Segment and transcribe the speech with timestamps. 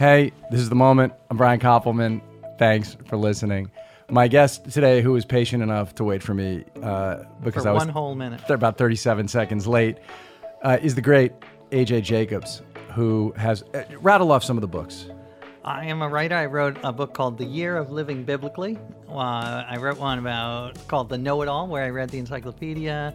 [0.00, 1.12] Hey, this is the moment.
[1.30, 2.22] I'm Brian Koppelman.
[2.58, 3.70] Thanks for listening.
[4.08, 7.72] My guest today, who was patient enough to wait for me uh, because For I
[7.72, 8.40] was one whole minute.
[8.46, 9.98] they're about 37 seconds late,
[10.62, 11.34] uh, is the great
[11.70, 12.62] AJ Jacobs,
[12.94, 15.10] who has uh, rattle off some of the books.
[15.66, 16.34] I am a writer.
[16.34, 18.78] I wrote a book called The Year of Living Biblically.
[19.06, 23.12] Uh, I wrote one about called The Know It All, where I read the encyclopedia,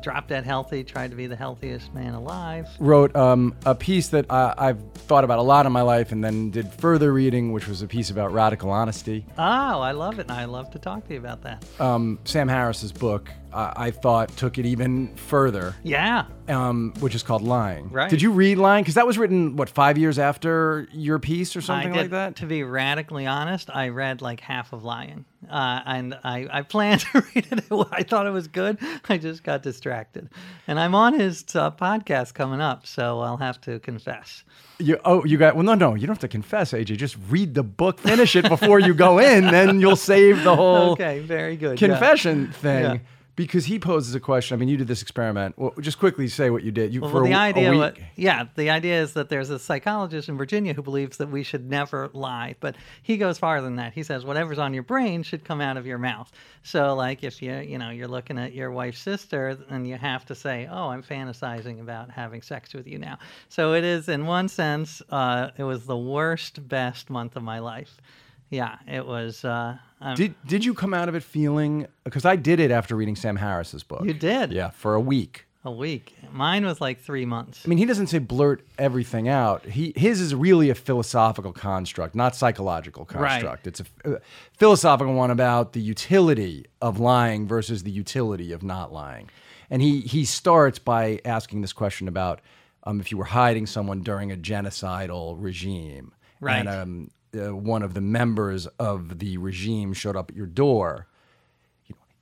[0.00, 2.68] dropped dead healthy, tried to be the healthiest man alive.
[2.78, 6.22] Wrote um, a piece that uh, I've thought about a lot in my life, and
[6.22, 9.26] then did further reading, which was a piece about radical honesty.
[9.38, 11.64] Oh, I love it, and I love to talk to you about that.
[11.80, 15.74] Um, Sam Harris's book, uh, I thought, took it even further.
[15.82, 17.90] Yeah, um, which is called Lying.
[17.90, 18.10] Right.
[18.10, 18.82] Did you read Lying?
[18.82, 21.98] Because that was written what five years after your piece or something did.
[21.98, 22.36] like that.
[22.36, 27.00] To be radically honest, I read like half of Lying, uh, and I, I planned
[27.12, 27.64] to read it.
[27.92, 28.78] I thought it was good.
[29.08, 30.28] I just got distracted,
[30.66, 34.44] and I'm on his uh, podcast coming up, so I'll have to confess.
[34.78, 35.64] You, oh, you got well.
[35.64, 36.96] No, no, you don't have to confess, AJ.
[36.96, 40.92] Just read the book, finish it before you go in, then you'll save the whole
[40.92, 41.80] Okay, very good.
[41.80, 41.88] yeah.
[41.88, 42.84] confession thing.
[42.84, 42.98] Yeah.
[43.40, 44.54] Because he poses a question.
[44.54, 45.56] I mean, you did this experiment.
[45.56, 46.92] Well, just quickly say what you did.
[46.92, 47.80] You Well, for the a, a idea, week.
[47.80, 51.42] wa- yeah, the idea is that there's a psychologist in Virginia who believes that we
[51.42, 53.94] should never lie, but he goes farther than that.
[53.94, 56.30] He says whatever's on your brain should come out of your mouth.
[56.64, 60.26] So, like if you, you know, you're looking at your wife's sister, and you have
[60.26, 63.18] to say, "Oh, I'm fantasizing about having sex with you now."
[63.48, 67.58] So it is, in one sense, uh, it was the worst, best month of my
[67.60, 68.02] life.
[68.50, 69.46] Yeah, it was.
[69.46, 71.86] Uh, um, Did did you come out of it feeling?
[72.04, 74.04] Because I did it after reading Sam Harris's book.
[74.04, 74.52] You did?
[74.52, 75.46] Yeah, for a week.
[75.64, 76.14] a week.
[76.32, 77.62] Mine was like three months.
[77.64, 79.66] I mean, he doesn't say blurt everything out.
[79.66, 83.44] He his is really a philosophical construct, not psychological construct.
[83.44, 83.66] Right.
[83.66, 83.84] It's a
[84.16, 84.18] uh,
[84.56, 89.28] philosophical one about the utility of lying versus the utility of not lying.
[89.68, 92.40] And he he starts by asking this question about
[92.84, 96.60] um, if you were hiding someone during a genocidal regime, Right.
[96.60, 101.06] and um, uh, one of the members of the regime showed up at your door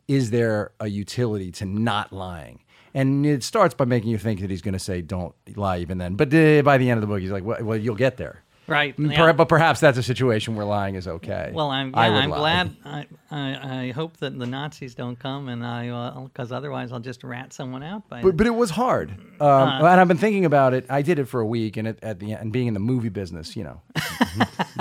[0.08, 2.60] is there a utility to not lying?
[2.94, 5.98] And it starts by making you think that he's going to say, "Don't lie," even
[5.98, 6.14] then.
[6.14, 8.42] But uh, by the end of the book, he's like, "Well, well you'll get there."
[8.68, 8.94] Right.
[8.96, 11.50] Mm, per- But perhaps that's a situation where lying is okay.
[11.54, 12.38] Well, I'm yeah, I'm lie.
[12.38, 12.76] glad.
[12.84, 17.24] I, I I hope that the Nazis don't come, and I because otherwise I'll just
[17.24, 18.20] rat someone out by.
[18.22, 19.78] But, but it was hard, um, Uh.
[19.86, 20.84] and I've been thinking about it.
[20.90, 22.80] I did it for a week, and it, at the end, and being in the
[22.80, 23.80] movie business, you know,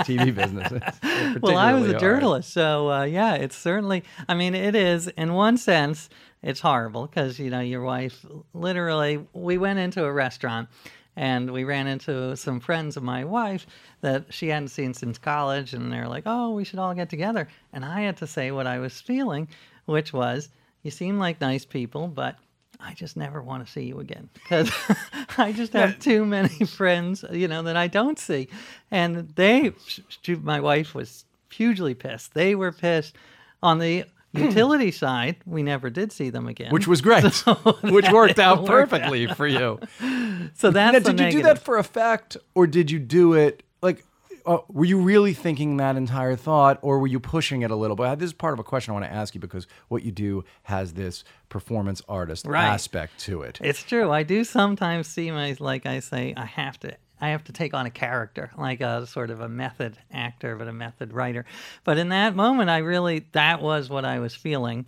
[0.00, 0.70] TV business.
[1.40, 2.00] well, I was a hard.
[2.00, 4.04] journalist, so uh, yeah, it's certainly.
[4.28, 6.08] I mean, it is in one sense,
[6.42, 9.26] it's horrible because you know your wife literally.
[9.32, 10.68] We went into a restaurant.
[11.18, 13.66] And we ran into some friends of my wife
[14.02, 17.48] that she hadn't seen since college, and they're like, "Oh, we should all get together."
[17.72, 19.48] And I had to say what I was feeling,
[19.84, 20.48] which was,
[20.84, 22.36] "You seem like nice people, but
[22.78, 24.70] I just never want to see you again because
[25.38, 28.46] I just have too many friends, you know, that I don't see.
[28.92, 29.72] And they,
[30.42, 32.34] my wife was hugely pissed.
[32.34, 33.16] They were pissed
[33.60, 35.36] on the utility side.
[35.46, 37.24] We never did see them again, Which was great,
[37.82, 39.80] which worked out worked perfectly for you.
[40.54, 43.62] so that's Now, the did you do that for effect, or did you do it
[43.82, 44.04] like?
[44.46, 47.96] Uh, were you really thinking that entire thought, or were you pushing it a little
[47.96, 48.18] bit?
[48.18, 50.42] This is part of a question I want to ask you because what you do
[50.62, 52.64] has this performance artist Right.
[52.64, 53.58] aspect to it.
[53.62, 54.10] It's true.
[54.10, 57.74] I do sometimes see my like I say I have to I have to take
[57.74, 61.44] on a character, like a sort of a method actor, but a method writer.
[61.84, 64.86] But in that moment, I really that was what I was feeling.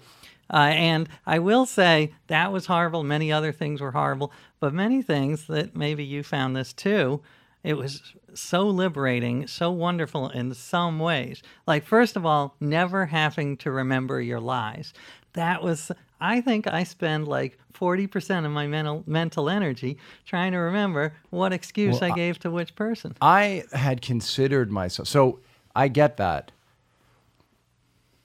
[0.53, 3.05] Uh, and I will say that was horrible.
[3.05, 7.21] Many other things were horrible, but many things that maybe you found this too.
[7.63, 11.43] It was so liberating, so wonderful in some ways.
[11.67, 14.93] Like, first of all, never having to remember your lies.
[15.35, 20.59] That was, I think I spend like 40% of my mental, mental energy trying to
[20.59, 23.17] remember what excuse I gave to which person.
[23.21, 25.09] I had considered myself.
[25.09, 25.41] So
[25.75, 26.53] I get that.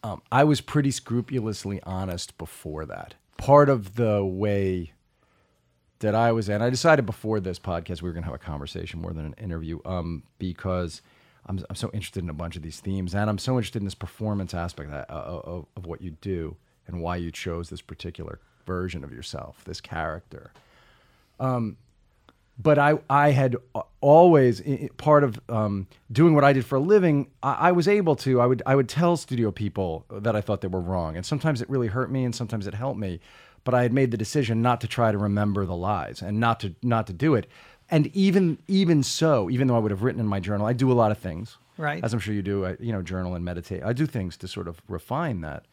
[0.04, 3.16] Um, I was pretty scrupulously honest before that.
[3.38, 4.94] Part of the way
[6.00, 8.40] that I was, and I decided before this podcast we were going to have a
[8.40, 11.02] conversation more than an interview, um, because
[11.48, 13.86] I'm, I'm so interested in a bunch of these themes, and I'm so interested in
[13.86, 16.56] this performance aspect of, of, of what you do
[16.88, 20.52] and why you chose this particular version of yourself, this character
[22.58, 23.58] but I, I had
[24.00, 24.62] always
[24.98, 27.30] part of um, doing what I did for a living.
[27.44, 28.40] I, I was able to.
[28.40, 31.62] I would I would tell studio people that I thought they were wrong, and sometimes
[31.62, 33.20] it really hurt me, and sometimes it helped me.
[33.64, 36.60] But I had made the decision not to try to remember the lies and not
[36.62, 37.48] to not to do it.
[37.90, 40.92] And even even so, even though I would have written in my journal, I do
[40.92, 42.04] a lot of things, Right.
[42.04, 42.66] As I'm sure you do.
[42.66, 43.84] I, you know, journal and meditate.
[43.84, 45.66] I do things to sort of refine that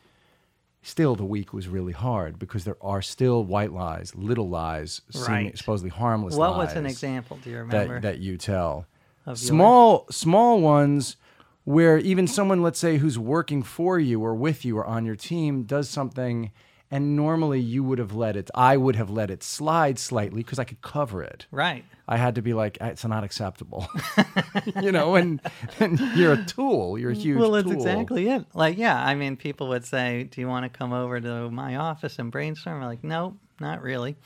[0.83, 5.57] still the week was really hard because there are still white lies, little lies, Right.
[5.57, 7.39] supposedly harmless What was an example?
[7.43, 7.95] Do you remember?
[7.95, 8.87] that, that you tell.
[9.27, 9.41] yours?
[9.41, 11.17] small small ones
[11.65, 15.15] where even someone let's say who's working for you or with you or on your
[15.17, 16.51] team does something
[16.93, 20.59] and normally you would have let it i would have let it slide slightly because
[20.61, 21.85] i could cover it Right.
[22.07, 23.89] i had to be like it's not acceptable
[24.83, 25.41] you know and,
[25.81, 27.73] and you're a tool you're a huge Well, that's tool.
[27.75, 28.45] exactly it.
[28.55, 31.77] Like, yeah, I mean, people would say, "Do you want to come over to my
[31.77, 34.17] office and brainstorm?" I'm like, "Nope, not really."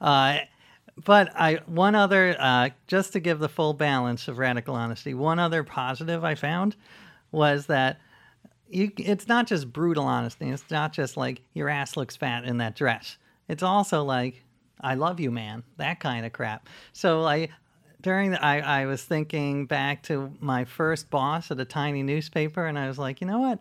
[0.00, 0.38] Uh,
[1.04, 5.14] but I one other uh, just to give the full balance of radical honesty.
[5.14, 6.76] One other positive I found
[7.32, 8.00] was that
[8.70, 10.48] you it's not just brutal honesty.
[10.48, 13.18] It's not just like your ass looks fat in that dress.
[13.48, 14.44] It's also like
[14.80, 15.64] I love you, man.
[15.76, 16.68] That kind of crap.
[16.92, 17.48] So I
[18.00, 22.66] during the, I I was thinking back to my first boss at a tiny newspaper,
[22.66, 23.58] and I was like, you know what?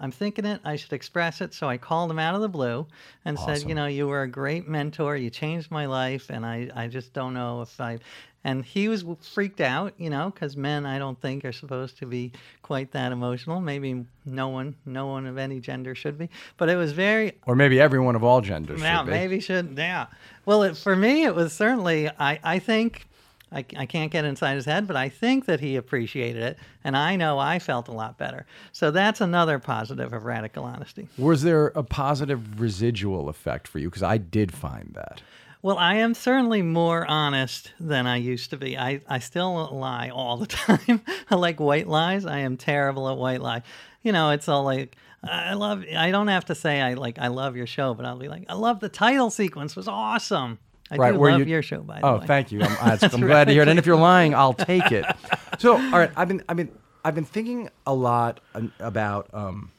[0.00, 0.60] I'm thinking it.
[0.64, 1.54] I should express it.
[1.54, 2.86] So I called him out of the blue
[3.24, 5.16] and said, you know, you were a great mentor.
[5.16, 7.98] You changed my life, and I I just don't know if I.
[8.44, 12.06] And he was freaked out, you know, because men I don't think are supposed to
[12.06, 13.60] be quite that emotional.
[13.60, 16.30] Maybe no one, no one of any gender should be.
[16.56, 19.10] But it was very or maybe everyone of all genders yeah, should be.
[19.10, 19.74] maybe should.
[19.76, 20.06] Yeah.
[20.46, 22.08] Well, it, for me, it was certainly.
[22.08, 23.07] I I think.
[23.50, 26.96] I, I can't get inside his head, but I think that he appreciated it, and
[26.96, 28.46] I know I felt a lot better.
[28.72, 31.08] So that's another positive of radical honesty.
[31.16, 35.22] was there a positive residual effect for you because i did find that
[35.62, 38.78] Well, I am certainly more honest than I used to be.
[38.78, 41.02] I, I still lie all the time.
[41.30, 42.24] I like white lies.
[42.26, 43.62] I am terrible at white lie.
[44.02, 45.84] You know, it's all like I love.
[45.96, 47.18] I don't have to say I like.
[47.18, 49.74] I love your show, but I'll be like, I love the title sequence.
[49.74, 50.58] Was awesome.
[50.90, 52.26] I Right, do where love you- your show, by the Oh, way.
[52.26, 52.62] thank you.
[52.62, 53.68] I'm, I'm glad to hear it.
[53.68, 55.04] And if you're lying, I'll take it.
[55.58, 56.70] So, all right, I've been, I've been,
[57.04, 58.38] I've been thinking a lot
[58.78, 59.72] about, um,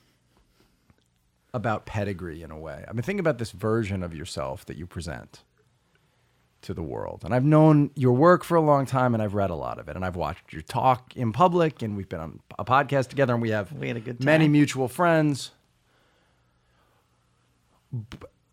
[1.54, 2.84] about pedigree in a way.
[2.86, 5.42] I've been thinking about this version of yourself that you present
[6.64, 7.22] to the world.
[7.24, 9.88] And I've known your work for a long time, and I've read a lot of
[9.88, 13.32] it, and I've watched your talk in public, and we've been on a podcast together,
[13.34, 15.52] and we have We had a good many mutual friends.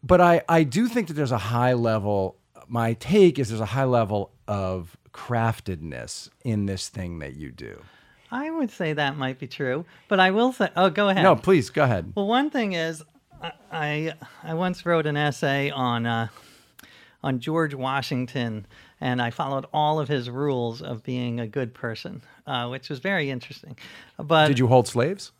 [0.02, 2.36] But I, I do think that there's a high level.
[2.68, 7.82] My take is there's a high level of craftedness in this thing that you do.
[8.30, 10.68] I would say that might be true, but I will say.
[10.76, 11.22] Oh, go ahead.
[11.22, 12.12] No, please go ahead.
[12.14, 13.02] Well, one thing is,
[13.40, 16.28] I I, I once wrote an essay on uh,
[17.22, 18.66] on George Washington,
[19.00, 22.98] and I followed all of his rules of being a good person, uh, which was
[22.98, 23.76] very interesting.
[24.18, 25.32] But Did you hold slaves?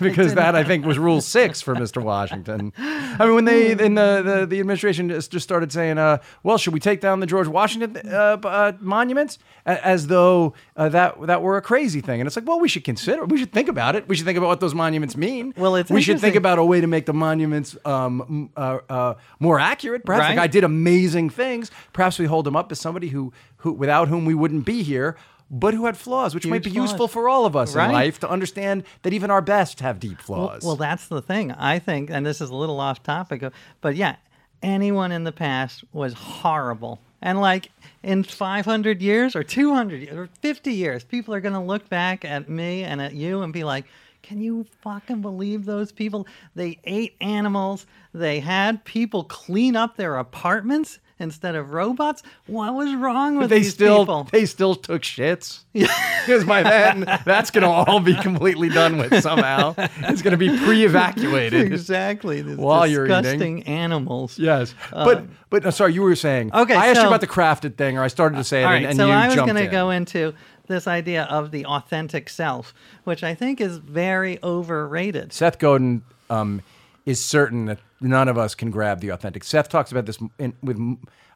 [0.00, 2.02] Because that I think was rule six for Mr.
[2.02, 2.72] Washington.
[2.78, 6.58] I mean, when they in the the, the administration just, just started saying, uh, "Well,
[6.58, 11.42] should we take down the George Washington uh, uh, monuments?" As though uh, that that
[11.42, 13.96] were a crazy thing, and it's like, well, we should consider, we should think about
[13.96, 14.06] it.
[14.08, 15.54] We should think about what those monuments mean.
[15.56, 19.14] Well, it's we should think about a way to make the monuments um, uh, uh,
[19.40, 20.04] more accurate.
[20.04, 20.38] Perhaps Right.
[20.38, 21.70] I did amazing things.
[21.92, 25.16] Perhaps we hold him up as somebody who who without whom we wouldn't be here.
[25.50, 26.90] But who had flaws, which might be flaws.
[26.90, 30.20] useful for all of us in life to understand that even our best have deep
[30.20, 30.64] flaws.
[30.64, 31.52] Well, that's the thing.
[31.52, 33.50] I think, and this is a little off topic, uh,
[33.80, 34.16] but yeah,
[34.62, 37.00] anyone in the past was horrible.
[37.22, 37.70] And like
[38.02, 42.24] in 500 years or 200 years or 50 years, people are going to look back
[42.24, 43.84] at me and at you and be like,
[44.22, 46.26] can you fucking believe those people?
[46.56, 47.86] They ate animals.
[48.12, 52.22] They had people clean up their apartments instead of robots.
[52.46, 54.28] What was wrong with they these still people?
[54.30, 55.60] they still took shits.
[56.26, 59.74] Because by then that's gonna all be completely done with somehow.
[59.78, 61.72] It's gonna be pre-evacuated.
[61.72, 62.42] exactly.
[62.42, 63.22] These While you're eating.
[63.22, 64.36] disgusting animals.
[64.36, 66.52] Yes, but but no, sorry, you were saying.
[66.52, 68.72] Okay, I asked you about the crafted thing, or I started to say it, All
[68.72, 70.34] and, and so you I was going to go into
[70.66, 72.74] this idea of the authentic self,
[73.04, 75.32] which I think is very overrated.
[75.32, 76.62] Seth Godin um,
[77.06, 79.44] is certain that none of us can grab the authentic.
[79.44, 80.78] Seth talks about this in, with,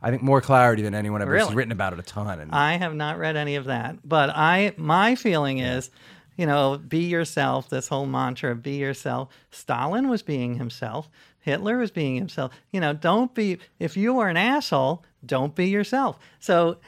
[0.03, 1.35] I think, more clarity than anyone ever.
[1.35, 1.55] He's Really?
[1.57, 2.41] written about it a ton.
[2.41, 5.91] And I have not read any of that, but I my feeling is,
[6.37, 7.71] you know, be yourself.
[7.71, 9.29] This whole mantra of be yourself.
[9.51, 11.09] Stalin was being himself.
[11.39, 12.53] Hitler was being himself.
[12.71, 16.19] You know, don't be if you are an asshole, don't be yourself.
[16.41, 16.79] So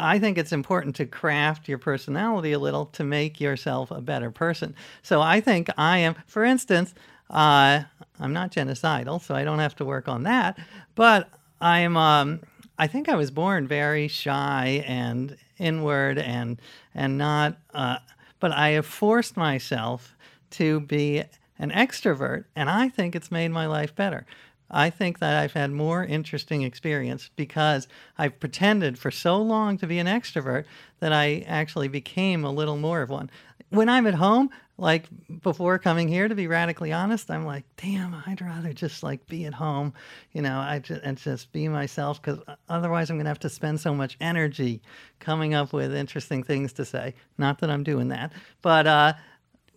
[0.00, 4.30] I think it's important to craft your personality a little to make yourself a better
[4.30, 4.76] person.
[5.02, 6.94] So I think I am, for instance,
[7.30, 7.82] uh,
[8.20, 10.58] I'm not genocidal, so I don't have to work on that.
[10.94, 11.28] But
[11.60, 12.40] I'm, um,
[12.78, 16.60] I think I was born very shy and inward and
[16.94, 17.58] and not.
[17.72, 17.98] Uh,
[18.40, 20.16] but I have forced myself
[20.50, 21.24] to be
[21.58, 24.26] an extrovert, and I think it's made my life better.
[24.70, 29.86] I think that I've had more interesting experience because I've pretended for so long to
[29.86, 30.64] be an extrovert
[31.00, 33.30] that I actually became a little more of one.
[33.70, 35.06] When I'm at home, like
[35.42, 39.44] before coming here to be radically honest i'm like damn i'd rather just like be
[39.44, 39.92] at home
[40.32, 43.50] you know i just, and just be myself because otherwise i'm going to have to
[43.50, 44.80] spend so much energy
[45.18, 48.32] coming up with interesting things to say not that i'm doing that
[48.62, 49.12] but uh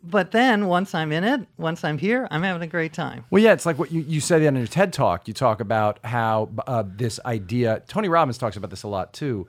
[0.03, 3.41] but then once i'm in it once i'm here i'm having a great time Well,
[3.41, 5.27] yeah, it's like what you, you said in your TED talk.
[5.27, 9.47] You talk about how uh, this idea, Tony Robbins talks about this a lot too.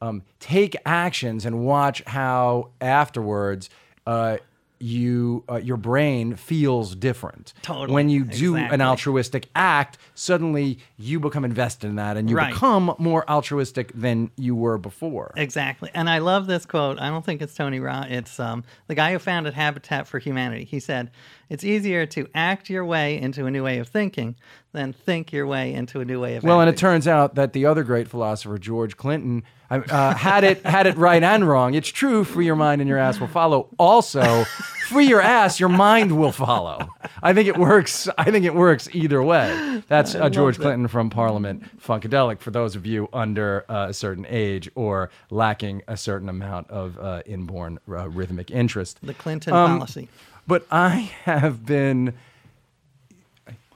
[0.00, 3.70] Um, take actions and watch how afterwards
[4.04, 4.38] uh,
[4.82, 7.52] you uh, your brain feels different.
[7.62, 7.94] Totally.
[7.94, 12.52] When you do an altruistic act, suddenly you become invested in that and you Right.
[12.52, 15.32] become more altruistic than you were before.
[15.36, 15.90] Exactly.
[15.94, 16.98] And I love this quote.
[16.98, 18.12] I don't think it's Tony Robbins.
[18.12, 20.64] It's um, the guy who founded Habitat for Humanity.
[20.64, 21.10] He said,
[21.52, 24.36] It's easier to act your way into a new way of thinking
[24.72, 27.52] than think your way into a new way of Well, and it turns out that
[27.52, 31.74] the other great philosopher, George Clinton, uh, had it had it right and wrong.
[31.74, 33.68] It's true, free your mind and your ass will follow.
[33.78, 34.44] Also,
[34.88, 36.88] free your ass, your mind will follow.
[37.22, 38.08] I think it works.
[38.16, 39.82] I think it works either way.
[39.88, 40.62] That's uh, George that.
[40.62, 42.40] Clinton from Parliament Funkadelic.
[42.40, 46.98] For those of you under uh, a certain age or lacking a certain amount of
[46.98, 49.00] uh, inborn uh, rhythmic interest.
[49.02, 50.08] the Clinton Um, policy.
[50.46, 52.14] But I have been.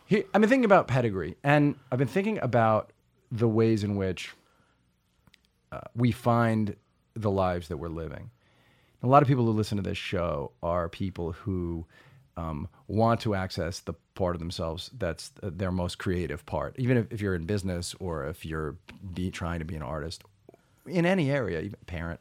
[0.09, 2.93] I've been thinking about pedigree, and I've been thinking about
[3.33, 4.33] the ways in which
[5.73, 6.77] uh, we find
[7.15, 8.31] the lives that we're living.
[9.03, 11.87] A lot of people who listen to this show are people who
[12.37, 16.75] um, want to access the part of themselves that's their most creative part.
[16.79, 18.77] Even if, if you're in business or if you're
[19.15, 20.23] be, trying to be an artist
[20.87, 22.21] in any area, even parent,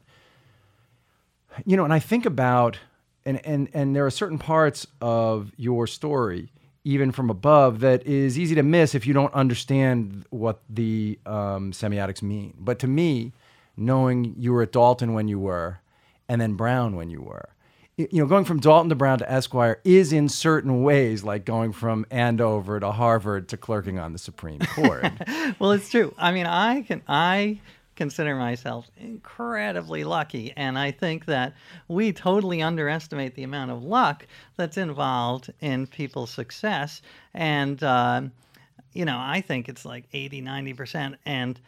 [1.64, 2.78] you know, and I think about
[3.26, 6.50] and and and there are certain parts of your story,
[6.84, 11.72] even from above, that is easy to miss if you don't understand what the um,
[11.72, 12.54] semiotics mean.
[12.58, 13.32] But to me,
[13.76, 15.80] knowing you were at Dalton when you were,
[16.28, 17.50] and then Brown when you were,
[17.96, 21.72] you know, going from Dalton to Brown to Esquire is in certain ways like going
[21.72, 25.10] from Andover to Harvard to clerking on the Supreme Court.
[25.58, 26.14] well, it's true.
[26.18, 27.60] I mean, I can I
[27.96, 31.54] consider myself incredibly lucky, and I think that
[31.88, 34.26] we totally underestimate the amount of luck
[34.56, 37.02] that's involved in people's success.
[37.34, 38.32] And um,
[38.92, 41.58] you know, I think it's like 80, 90 percent, and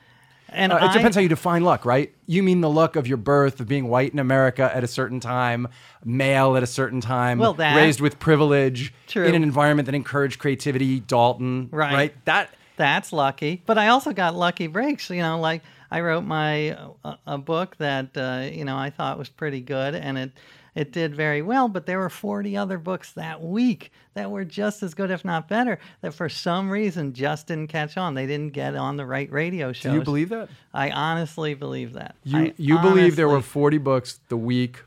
[0.51, 2.15] and Uh, it I- depends how you define luck, right?
[2.27, 5.21] You mean the luck of your birth, of being white in America at a certain
[5.21, 5.69] time,
[6.05, 9.25] male at a certain time, Well, that- raised with privilege, True.
[9.27, 11.93] in an environment that encouraged creativity, Dalton, Right.
[11.93, 12.25] right?
[12.25, 13.61] That That's lucky.
[13.67, 15.11] But I also got lucky breaks.
[15.11, 16.73] You know, like I wrote my
[17.05, 20.33] uh, a book that uh, you know I thought was pretty good, and it
[20.75, 21.69] it did very well.
[21.69, 25.49] But there were 40 other books that week that were just as good, if not
[25.49, 28.15] better, that for some reason just didn't catch on.
[28.15, 29.93] They didn't get on the right radio shows.
[29.93, 30.49] do you believe that?
[30.73, 32.15] I honestly believe that.
[32.25, 34.85] You I you believe there were 40 books the week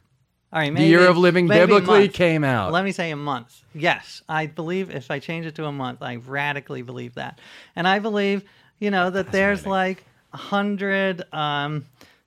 [0.54, 2.72] All right, maybe, the year of living biblically came out.
[2.72, 3.64] Let me say a month.
[3.74, 7.40] Yes, I believe if I change it to a month, I radically believe that,
[7.76, 8.44] and I believe
[8.80, 11.24] you know that there's like hundred.
[11.34, 11.86] Um,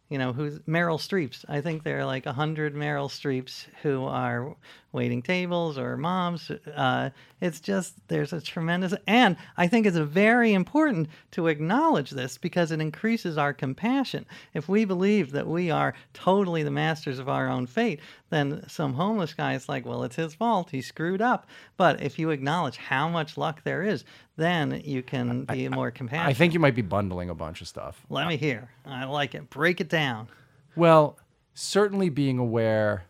[0.09, 1.45] you know who's Meryl Streeps?
[1.49, 4.55] I think there are like a hundred Meryl Streeps who are
[4.95, 6.51] waiting tables or moms.
[6.51, 7.11] Uh,
[7.41, 12.71] it's just there's a tremendous, and I think it's very important to acknowledge this because
[12.71, 14.25] it increases our compassion.
[14.55, 18.95] If we believe that we are totally the masters of our own fate, then some
[18.95, 20.71] homeless guy is like, well, it's his fault.
[20.71, 21.47] He screwed up.
[21.77, 24.05] But if you acknowledge how much luck there is,
[24.37, 26.31] then you can be more compassionate.
[26.31, 28.07] I think you might be bundling a bunch of stuff.
[28.09, 28.71] Let me hear.
[28.87, 29.51] I like it.
[29.51, 30.29] Break it down.
[30.77, 31.19] Well,
[31.55, 33.05] certainly being aware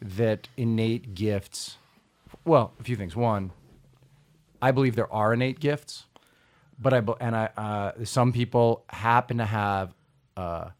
[0.00, 1.78] that innate gifts,
[2.44, 3.14] well, a few things.
[3.16, 3.52] One,
[4.60, 6.04] I believe there are innate gifts,
[6.78, 9.94] but I and I uh, some people happen to have
[10.36, 10.70] uh,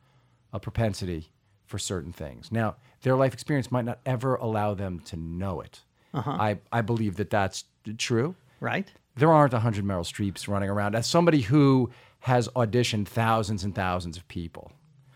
[0.53, 1.31] a propensity
[1.67, 2.51] for certain things.
[2.53, 5.83] Now, their life experience might not ever allow them to know it.
[6.15, 7.65] I I believe that that's
[7.99, 8.91] true Right?
[9.17, 10.95] there aren't 100 Meryl Streeps running around.
[10.95, 14.73] As somebody who has auditioned thousands and thousands of people,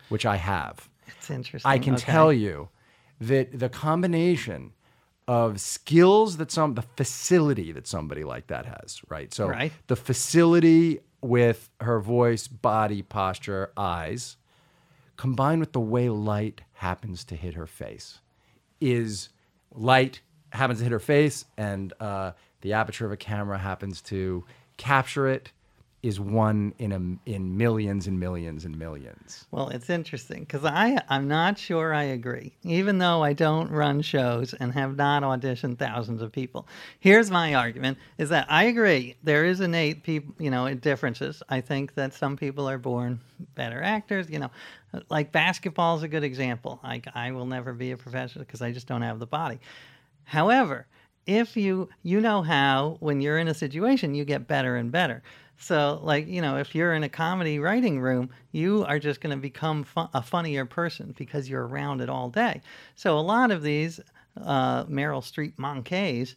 [0.09, 1.69] which I have, It's interesting.
[1.69, 2.03] I can Okay.
[2.03, 2.69] tell you
[3.21, 4.73] that the combination
[5.27, 9.33] of skills that some, the facility that somebody like that has, right?
[9.33, 9.71] So Right.
[9.87, 14.37] the facility with her voice, body, posture, eyes,
[15.15, 18.19] combined with the way light happens to hit her face,
[18.81, 19.29] is
[19.71, 24.43] light happens to hit her face, and uh, the aperture of a camera happens to
[24.77, 25.51] capture it.
[26.03, 29.45] Is one in a in millions and millions and millions.
[29.51, 34.01] Well, it's interesting because I I'm not sure I agree, even though I don't run
[34.01, 36.67] shows and have not auditioned thousands of people.
[36.99, 41.43] Here's my argument: is that I agree there is innate people, you know, differences.
[41.49, 43.19] I think that some people are born
[43.53, 44.27] better actors.
[44.27, 44.51] You know,
[45.09, 46.79] like basketball is a good example.
[46.83, 49.59] Like I will never be a professional because I just don't have the body.
[50.23, 50.87] However,
[51.27, 55.21] if you you know how when you're in a situation you get better and better.
[55.61, 59.35] So like you know if you're in a comedy writing room, you are just going
[59.35, 62.61] to become fu- a funnier person because you're around it all day.
[62.95, 63.99] So a lot of these
[64.43, 66.33] uh, Meryl Streep manqués,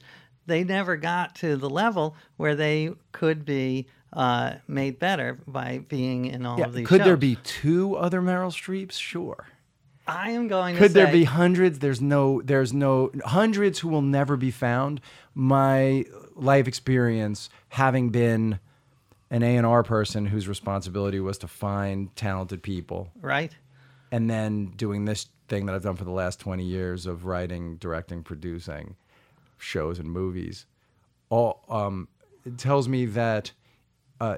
[0.47, 6.27] they never got to the level where they could be uh, made better by being
[6.27, 6.87] in all Yeah, of these.
[6.87, 8.93] could there be two other Meryl Streeps?
[8.93, 9.47] Sure.
[10.07, 10.75] I am going.
[10.75, 11.79] To Could there be hundreds?
[11.79, 12.43] There's no.
[12.43, 15.01] There's no hundreds who will never be found.
[15.35, 16.05] My
[16.37, 18.59] life experience, having been
[19.31, 23.55] an A and R person whose responsibility was to find talented people, right?
[24.13, 27.77] and then doing this thing that I've done for the last 20 years of writing,
[27.77, 28.97] directing, producing
[29.59, 30.67] shows and movies,
[31.31, 32.09] all um,
[32.45, 33.53] it tells me that
[34.21, 34.37] uh,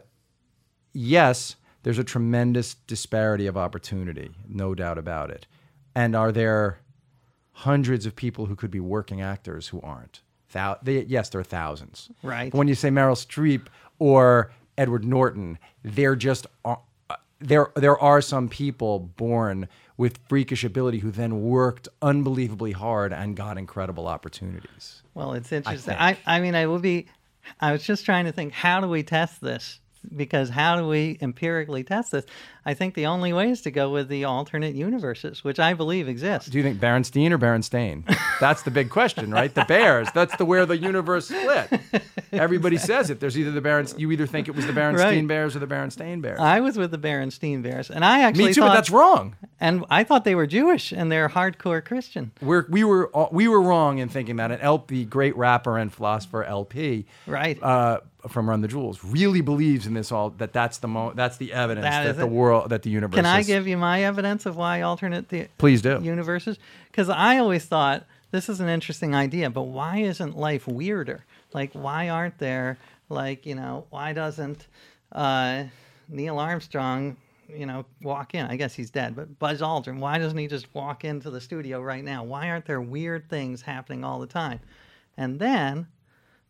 [0.92, 5.46] yes, there's a tremendous disparity of opportunity, no doubt about it.
[5.94, 6.78] And are there
[7.52, 10.20] hundreds of people who could be working actors who aren't?
[10.52, 12.10] Thou- they, yes, there are thousands.
[12.22, 12.50] Right.
[12.50, 13.66] But when you say Meryl Streep
[13.98, 16.76] or Edward Norton, they're just uh,
[17.38, 17.70] there.
[17.74, 23.56] There are some people born with freakish ability who then worked unbelievably hard and got
[23.56, 25.02] incredible opportunities.
[25.14, 25.94] Well, it's interesting.
[25.94, 26.00] think.
[26.00, 27.06] I, I, mean, I will be.
[27.60, 29.80] I was just trying to think, how do we test this?
[30.14, 32.26] Because how do we empirically test this?
[32.68, 36.08] I think the only way is to go with the alternate universes, which I believe
[36.08, 36.50] exist.
[36.50, 38.02] Do you think Berenstein or Berenstain?
[38.40, 39.54] That's the big question, right?
[39.54, 40.08] The Bears.
[40.12, 41.80] That's the where the universe split.
[42.32, 43.20] Everybody says it.
[43.20, 43.94] There's either the Berens.
[43.96, 45.28] You either think it was the Berenstein Right.
[45.28, 46.40] Bears or the Berenstain Bears.
[46.40, 49.36] I was with the Berenstein Bears, and I actually Me too, thought, but that's wrong.
[49.60, 52.32] and I thought they were Jewish and they're hardcore Christian.
[52.42, 55.92] We're, we were we were wrong in thinking that And El-P, the great rapper and
[55.92, 57.62] philosopher El-P, Right.
[57.62, 60.30] uh, from Run the Jewels, really believes in this all.
[60.30, 62.30] That that's the mo- that's the evidence That that, the it.
[62.68, 63.16] That the universe.
[63.16, 66.00] Can I is- give you my evidence of why alternate the Please do.
[66.02, 66.58] universes?
[66.90, 71.24] Because I always thought this is an interesting idea, but why isn't life weirder?
[71.52, 74.66] Like, why aren't there like you know why doesn't
[75.12, 75.64] uh,
[76.08, 77.16] Neil Armstrong
[77.48, 78.44] you know walk in?
[78.46, 81.80] I guess he's dead, but Buzz Aldrin, why doesn't he just walk into the studio
[81.80, 82.24] right now?
[82.24, 84.60] Why aren't there weird things happening all the time?
[85.16, 85.86] And then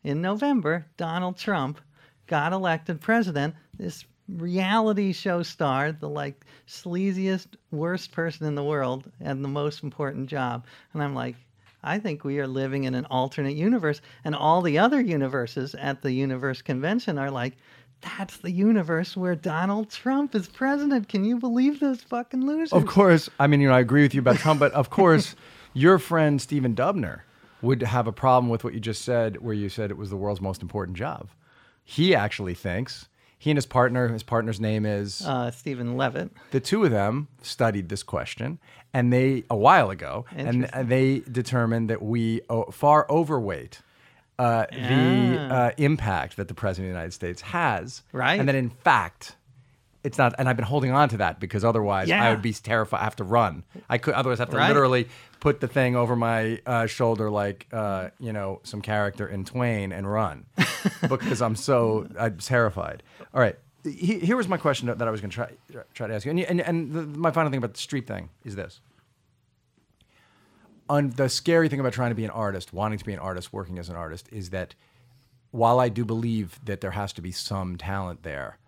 [0.03, 1.81] in November, Donald Trump
[2.27, 3.55] got elected president.
[3.79, 9.83] This reality show star, the like sleaziest, worst person in the world, and the most
[9.83, 10.65] important job.
[10.93, 11.37] And I'm like,
[11.83, 14.01] I think we are living in an alternate universe.
[14.25, 17.55] And all the other universes at the universe convention are like,
[18.01, 21.09] that's the universe where Donald Trump is president.
[21.09, 22.73] Can you believe those fucking losers?
[22.73, 25.35] Of course, I mean, you know, I agree with you about Trump, but of course,
[25.73, 27.21] your friend Stephen Dubner
[27.63, 30.17] would have a problem with what you just said, where you said it was the
[30.17, 31.29] world's most important job.
[31.85, 33.09] He actually thinks
[33.47, 36.33] he and his partner, his partner's name is Uh, Steven Levitt.
[36.51, 38.59] the two of them studied this question,
[38.93, 42.41] and they a while ago, and they determined that we
[42.73, 43.83] far overweight
[44.41, 48.39] uh, the uh, impact that the president of the United States has, Right.
[48.41, 49.37] And that in fact,
[50.07, 50.35] it's not.
[50.39, 53.01] And I've been holding on to that because otherwise, I would be terrified.
[53.01, 53.65] I have to run.
[53.89, 54.69] I could otherwise have to Right.
[54.69, 55.09] literally
[55.41, 59.93] put the thing over my uh, shoulder like uh, you know some character in Twain
[59.93, 60.47] and run
[61.09, 63.03] because I'm so I'm terrified.
[63.35, 63.59] All right.
[63.85, 65.49] He, here was my question that I was going to try
[65.95, 68.31] try to ask you, and and, and the, my final thing about the street thing
[68.45, 68.81] is this:
[70.89, 73.53] on the scary thing about trying to be an artist, wanting to be an artist,
[73.53, 74.75] working as an artist, is that
[75.51, 78.59] while I do believe that there has to be some talent there,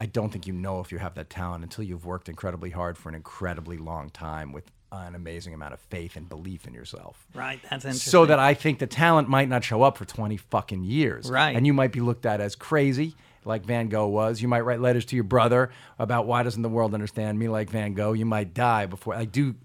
[0.00, 2.96] I don't think you know if you have that talent until you've worked incredibly hard
[2.96, 7.26] for an incredibly long time with an amazing amount of faith and belief in yourself.
[7.34, 8.10] Right, that's interesting.
[8.10, 11.28] So that I think the talent might not show up for 20 fucking years.
[11.28, 11.56] Right.
[11.56, 14.40] And you might be looked at as crazy, like Van Gogh was.
[14.40, 17.68] You might write letters to your brother about why doesn't the world understand me like
[17.68, 18.12] Van Gogh.
[18.12, 19.56] You might die before I do.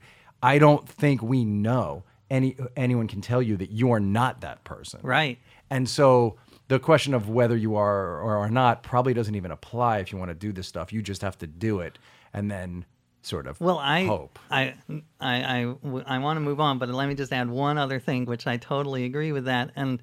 [0.41, 4.63] I don't think we know any anyone can tell you that you are not that
[4.63, 4.99] person.
[5.03, 5.37] Right.
[5.69, 9.99] And so the question of whether you are or are not probably doesn't even apply
[9.99, 10.93] if you want to do this stuff.
[10.93, 11.99] You just have to do it
[12.33, 12.85] and then
[13.21, 14.39] sort of Well, I hope.
[14.49, 14.75] I
[15.19, 18.25] I I, I want to move on, but let me just add one other thing,
[18.25, 19.71] which I totally agree with that.
[19.75, 20.01] And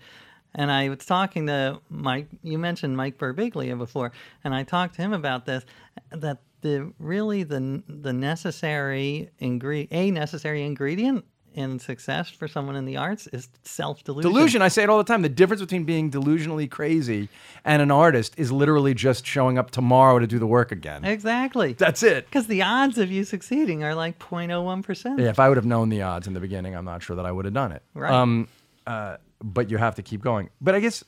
[0.54, 2.28] and I was talking to Mike.
[2.42, 5.64] You mentioned Mike Birbiglia before, and I talked to him about this.
[6.10, 12.84] That the really the the necessary ingre- a necessary ingredient in success for someone in
[12.84, 14.30] the arts is self delusion.
[14.30, 15.22] Delusion, I say it all the time.
[15.22, 17.28] The difference between being delusionally crazy
[17.64, 21.04] and an artist is literally just showing up tomorrow to do the work again.
[21.04, 21.72] Exactly.
[21.72, 22.26] That's it.
[22.26, 25.18] Because the odds of you succeeding are like 0.01 percent.
[25.18, 27.26] Yeah, if I would have known the odds in the beginning, I'm not sure that
[27.26, 27.82] I would have done it.
[27.94, 28.12] Right.
[28.12, 28.48] Um,
[28.86, 30.50] uh, but you have to keep going.
[30.60, 31.04] But I guess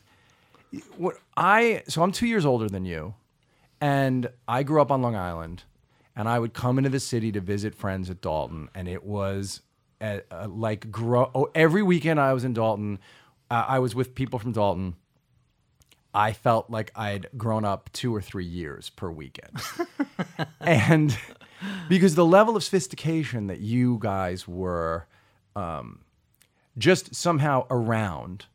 [0.96, 3.14] what I so I'm two years older than you,
[3.80, 5.64] and I grew up on Long Island,
[6.16, 9.60] and I would come into the city to visit friends at Dalton, and it was
[10.02, 11.30] uh, uh, like grow.
[11.34, 12.98] Oh, every weekend I was in Dalton,
[13.50, 14.96] uh, I was with people from Dalton.
[16.14, 19.62] I felt like I'd grown up two or three years per weekend,
[20.60, 21.16] and
[21.88, 25.06] because the level of sophistication that you guys were
[25.56, 26.00] um,
[26.76, 28.46] just somehow around,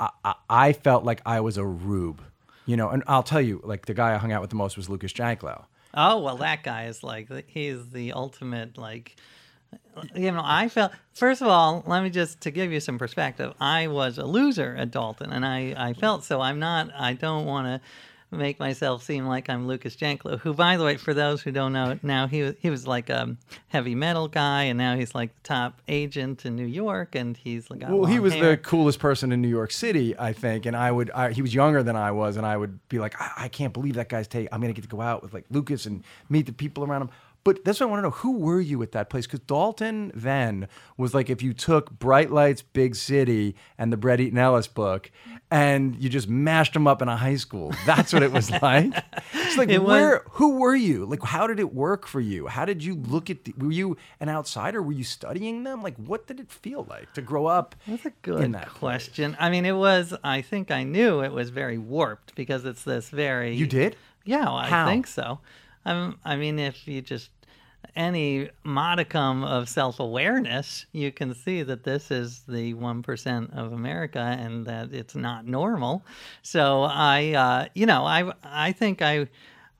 [0.00, 2.22] I, I, I felt like I was a rube,
[2.64, 2.88] you know.
[2.88, 5.12] And I'll tell you, like the guy I hung out with the most was Lucas
[5.12, 5.64] Janklow.
[5.94, 9.16] Oh well, that guy is like he's the ultimate like.
[10.14, 11.84] You know, I felt first of all.
[11.86, 13.54] Let me just to give you some perspective.
[13.60, 16.40] I was a loser at Dalton, and I I felt so.
[16.40, 16.90] I'm not.
[16.98, 17.80] I don't want to
[18.32, 21.72] make myself seem like I'm Lucas Janklow, who, by the way, for those who don't
[21.72, 23.36] know, now he was, he was like a
[23.68, 27.70] heavy metal guy, and now he's like the top agent in New York, and he's
[27.70, 28.52] like well, he was hair.
[28.52, 31.54] the coolest person in New York City, I think, and I would I, he was
[31.54, 34.28] younger than I was, and I would be like, I, I can't believe that guy's
[34.28, 34.48] take.
[34.50, 37.10] I'm gonna get to go out with like Lucas and meet the people around him.
[37.44, 38.10] But that's what I want to know.
[38.10, 39.26] Who were you at that place?
[39.26, 44.20] Because Dalton then was like if you took Bright Lights, Big City, and the Bret
[44.20, 45.10] Easton Ellis book,
[45.50, 47.74] and you just mashed them up in a high school.
[47.84, 48.92] That's what it was like.
[49.34, 50.10] It's like it where?
[50.10, 51.04] Was, who were you?
[51.04, 52.46] Like, how did it work for you?
[52.46, 53.44] How did you look at?
[53.44, 54.80] The, were you an outsider?
[54.80, 55.82] Were you studying them?
[55.82, 57.74] Like, what did it feel like to grow up?
[57.88, 59.32] That's a good that question.
[59.32, 59.42] Place?
[59.42, 60.14] I mean, it was.
[60.22, 63.54] I think I knew it was very warped because it's this very.
[63.54, 63.96] You did?
[64.24, 65.40] Yeah, well, I think so.
[65.84, 67.30] Um, I mean, if you just
[67.96, 74.36] any modicum of self awareness, you can see that this is the 1% of America
[74.38, 76.04] and that it's not normal.
[76.42, 79.28] So I, uh, you know, I, I think I,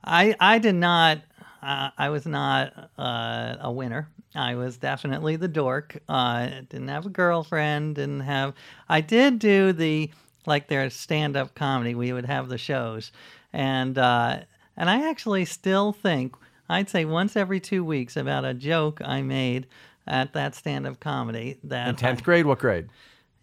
[0.03, 1.19] I, I did not,
[1.61, 4.09] uh, I was not uh, a winner.
[4.35, 5.97] I was definitely the dork.
[6.09, 8.53] Uh, didn't have a girlfriend, didn't have,
[8.89, 10.09] I did do the,
[10.45, 13.11] like their stand up comedy, we would have the shows.
[13.53, 14.41] And, uh,
[14.77, 16.35] and I actually still think,
[16.69, 19.67] I'd say once every two weeks, about a joke I made
[20.07, 21.59] at that stand up comedy.
[21.63, 22.45] That In 10th I, grade?
[22.45, 22.89] What grade?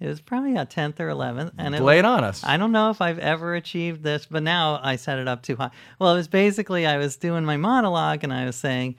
[0.01, 1.53] It was probably a 10th or 11th.
[1.59, 2.43] And Lay it, it on us.
[2.43, 5.57] I don't know if I've ever achieved this, but now I set it up too
[5.57, 5.71] high.
[5.99, 8.97] Well, it was basically I was doing my monologue and I was saying,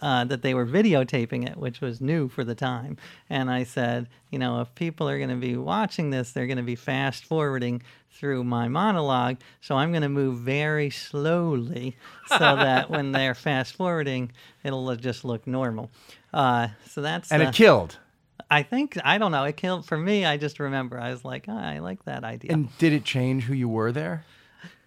[0.00, 2.96] uh, that they were videotaping it, which was new for the time.
[3.28, 6.56] And I said, you know, if people are going to be watching this, they're going
[6.56, 9.38] to be fast forwarding through my monologue.
[9.60, 11.96] So I'm going to move very slowly
[12.28, 14.32] so that when they're fast forwarding,
[14.64, 15.90] it'll just look normal.
[16.32, 17.30] Uh, so that's.
[17.30, 17.98] And uh, it killed.
[18.50, 20.24] I think, I don't know, it killed for me.
[20.24, 22.52] I just remember I was like, oh, I like that idea.
[22.52, 24.24] And did it change who you were there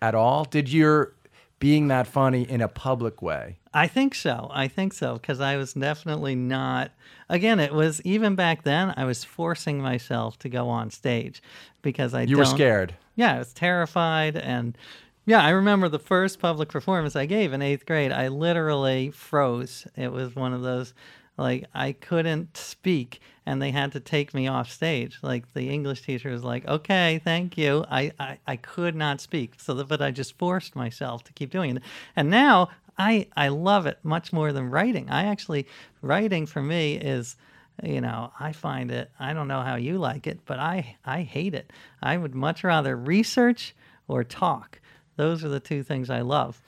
[0.01, 0.45] at all?
[0.45, 1.13] Did your
[1.59, 3.57] being that funny in a public way?
[3.73, 4.49] I think so.
[4.51, 6.91] I think so because I was definitely not.
[7.27, 8.93] Again, it was even back then.
[8.97, 11.41] I was forcing myself to go on stage
[11.81, 12.23] because I.
[12.23, 12.95] You were scared.
[13.15, 14.77] Yeah, I was terrified, and
[15.25, 18.11] yeah, I remember the first public performance I gave in eighth grade.
[18.11, 19.85] I literally froze.
[19.95, 20.93] It was one of those
[21.39, 25.17] like I couldn't speak and they had to take me off stage.
[25.23, 29.53] Like the English teacher was like, "Okay, thank you." I I, I could not speak,
[29.57, 31.83] so that, but I just forced myself to keep doing it.
[32.15, 35.09] And now I I love it much more than writing.
[35.09, 35.65] I actually
[36.01, 37.35] writing for me is
[37.83, 41.21] you know i find it i don't know how you like it but i i
[41.21, 41.71] hate it
[42.03, 43.73] i would much rather research
[44.09, 44.81] or talk
[45.15, 46.61] those are the two things i love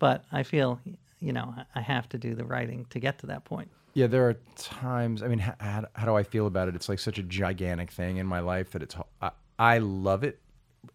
[0.00, 0.80] but i feel
[1.20, 4.28] you know i have to do the writing to get to that point yeah, there
[4.28, 5.22] are times.
[5.22, 6.76] I mean, how, how do I feel about it?
[6.76, 8.94] It's like such a gigantic thing in my life that it's.
[9.20, 10.40] I, I love it.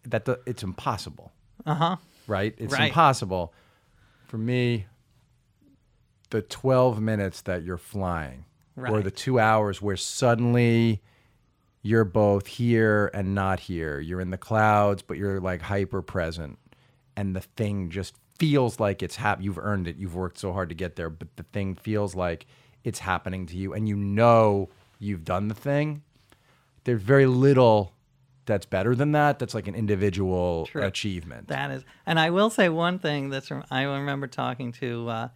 [0.05, 1.31] That the, it's impossible.
[1.65, 1.95] Uh huh.
[2.27, 2.55] Right.
[2.57, 2.87] It's right.
[2.87, 3.53] impossible.
[4.27, 4.85] For me,
[6.29, 8.91] the twelve minutes that you're flying, right.
[8.91, 11.01] or the two hours where suddenly
[11.81, 13.99] you're both here and not here.
[13.99, 16.57] You're in the clouds, but you're like hyper present,
[17.15, 19.41] and the thing just feels like it's hap.
[19.41, 19.97] You've earned it.
[19.97, 22.47] You've worked so hard to get there, but the thing feels like
[22.85, 24.69] it's happening to you and you know
[24.99, 26.03] you've done the thing,
[26.83, 27.91] there's very little
[28.45, 29.39] that's better than that.
[29.39, 30.83] That's like an individual True.
[30.83, 31.47] achievement.
[31.47, 35.27] That is, and I will say one thing that's from, I remember talking to uh,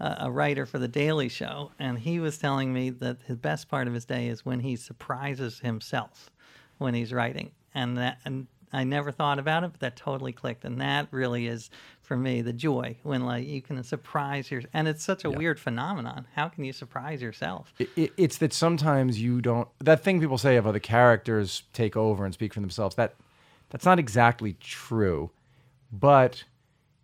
[0.00, 3.86] a writer for the Daily Show, and he was telling me that the best part
[3.88, 6.30] of his day is when he surprises himself
[6.78, 10.64] when he's writing, and that and I never thought about it, but that totally clicked,
[10.64, 11.70] and that really is
[12.06, 15.36] for me the joy when like you can surprise your and it's such a yeah.
[15.36, 16.26] weird phenomenon.
[16.34, 17.74] How can you surprise yourself?
[17.78, 19.68] It, it, it's that sometimes you don't.
[19.80, 22.94] That thing people say of other characters take over and speak for themselves.
[22.94, 23.14] That
[23.70, 25.30] that's not exactly true,
[25.90, 26.44] but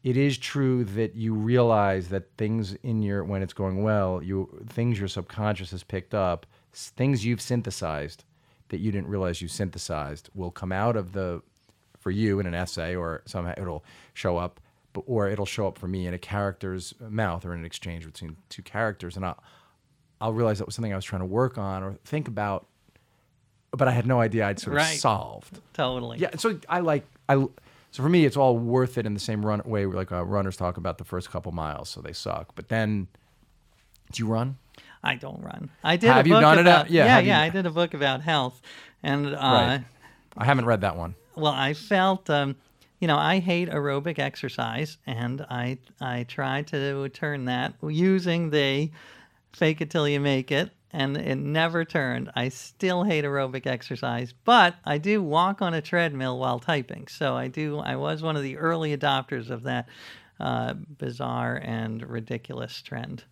[0.04, 4.64] it is true that you realize that things in your when it's going well, you
[4.68, 8.24] things your subconscious has picked up, things you've synthesized
[8.68, 11.42] that you didn't realize you synthesized will come out of the
[11.98, 13.84] for you in an essay or somehow it'll
[14.14, 14.60] show up
[15.06, 18.36] or it'll show up for me in a character's mouth or in an exchange between
[18.48, 19.42] two characters and I'll,
[20.20, 22.66] I'll realize that was something I was trying to work on or think about,
[23.72, 24.98] but I had no idea I'd sort of Right.
[24.98, 25.60] solved.
[25.72, 26.18] Totally.
[26.18, 27.36] Yeah, so I like I.
[27.90, 30.24] So for me, it's all worth it in the same run way where like uh,
[30.24, 32.54] runners talk about the first couple miles, so they suck.
[32.54, 33.06] But then,
[34.12, 34.56] do you run?
[35.02, 35.68] I don't run.
[35.82, 36.08] I did.
[36.10, 37.40] Have a you book done it out- about, yeah, yeah, yeah.
[37.40, 38.62] you- I did a book about health,
[39.02, 39.84] and uh, Right.
[40.38, 41.14] I haven't read that one.
[41.34, 42.56] well, I felt, um,
[43.02, 48.92] you know, I hate aerobic exercise, and I I tried to turn that using the
[49.52, 52.30] fake it till you make it, and it never turned.
[52.36, 57.08] I still hate aerobic exercise, but I do walk on a treadmill while typing.
[57.08, 57.80] So I do.
[57.80, 59.88] I was one of the early adopters of that
[60.38, 63.24] uh, bizarre and ridiculous trend.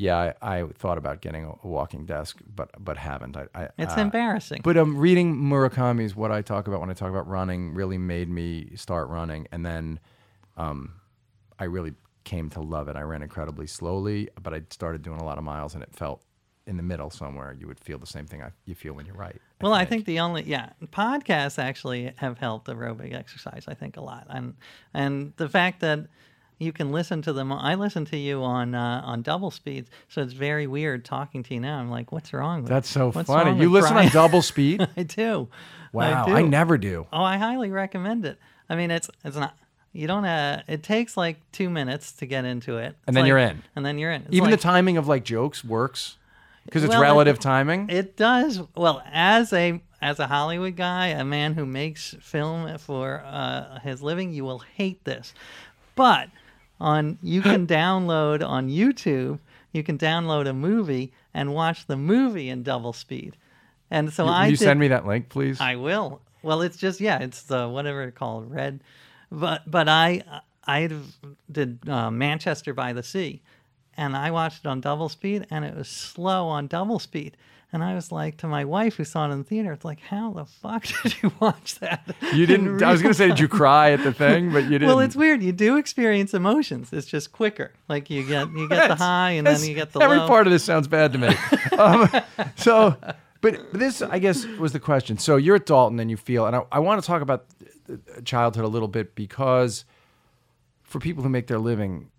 [0.00, 3.36] Yeah, I, I thought about getting a, walking desk, but but haven't.
[3.36, 4.62] I, I It's uh, embarrassing.
[4.64, 8.30] But um, reading Murakami's what I talk about when I talk about running really made
[8.30, 10.00] me start running, and then
[10.56, 10.94] um,
[11.58, 11.92] I really
[12.24, 12.96] came to love it.
[12.96, 16.24] I ran incredibly slowly, but I started doing a lot of miles, and it felt
[16.66, 17.54] in the middle somewhere.
[17.58, 19.42] You would feel the same thing I, you feel when you write.
[19.60, 23.64] Well, I think the only yeah podcasts actually have helped aerobic exercise.
[23.68, 24.54] I think a lot, and
[24.94, 26.06] and the fact that
[26.60, 27.50] you can listen to them.
[27.52, 31.54] I listen to you on uh, on double speeds, so it's very weird talking to
[31.54, 31.78] you now.
[31.80, 32.62] I'm like, what's wrong?
[32.62, 33.60] With, that's so funny.
[33.60, 34.06] You listen Brian?
[34.08, 34.86] on double speed.
[34.96, 35.48] I do.
[35.92, 37.06] Wow, I, I, never do.
[37.12, 38.38] Oh, I highly recommend it.
[38.68, 39.56] I mean, it's it's not.
[39.92, 40.24] You don't.
[40.24, 43.62] Uh, it takes like two minutes to get into it, And It's then you're in.
[43.74, 44.22] And then you're in.
[44.22, 46.16] It's Even like- the timing of like jokes works
[46.66, 47.88] because it's Well, it- relative timing.
[47.88, 53.22] It does well as a as a Hollywood guy, a man who makes film for
[53.26, 54.32] uh, his living.
[54.32, 55.34] You will hate this,
[55.94, 56.28] but
[56.80, 59.38] on you can download on YouTube.
[59.72, 63.36] You can download a movie and watch the movie in double speed.
[63.90, 65.60] And so Will I you did, send me that link, please?
[65.60, 66.20] I will.
[66.42, 68.80] Well, it's just yeah, it's the whatever it's called, red.
[69.30, 70.22] But but I
[70.66, 70.90] I
[71.50, 73.42] did uh, Manchester by the Sea,
[73.96, 77.36] and I watched it on double speed, and it was slow on double speed.
[77.72, 80.00] And I was like to my wife who saw it in the theater, it's like,
[80.00, 82.14] how the fuck did you watch that?
[82.34, 82.82] you didn't.
[82.82, 84.52] I was gonna say, did you cry at the thing?
[84.52, 84.88] But you didn't.
[84.88, 85.42] well, it's weird.
[85.42, 86.92] You do experience emotions.
[86.92, 87.72] It's just quicker.
[87.88, 90.04] Like you get you get the high, and then you get the low.
[90.04, 90.26] every low.
[90.26, 91.28] part of this sounds bad to me.
[91.78, 92.08] um,
[92.56, 92.96] so,
[93.40, 95.18] but this, I guess, was the question.
[95.18, 97.46] So you're at Dalton, and you feel, and I, I want to talk about
[97.88, 99.84] uh, childhood a little bit because
[100.82, 102.10] for people who make their living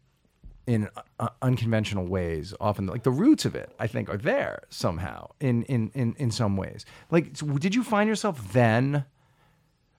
[0.67, 5.31] in uh, unconventional ways, often like the roots of it, I think, are there somehow
[5.39, 6.85] in in in in some ways.
[7.09, 9.05] Like, so did you find yourself then?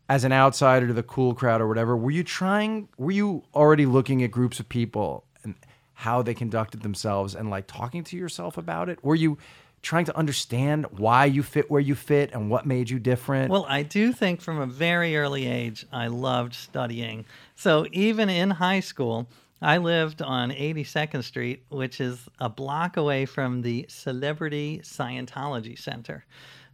[0.08, 3.86] as an outsider to the cool crowd or whatever, were you trying, were you already
[3.86, 5.54] looking at groups of people and
[5.94, 9.02] how they conducted themselves and like talking to yourself about it?
[9.02, 9.38] Were you
[9.80, 13.50] trying to understand why you fit where you fit and what made you different?
[13.50, 17.24] Well, I do think from a very early age, I loved studying.
[17.54, 19.28] So even in high school,
[19.62, 26.24] I lived on 82nd Street, which is a block away from the Celebrity Scientology Center.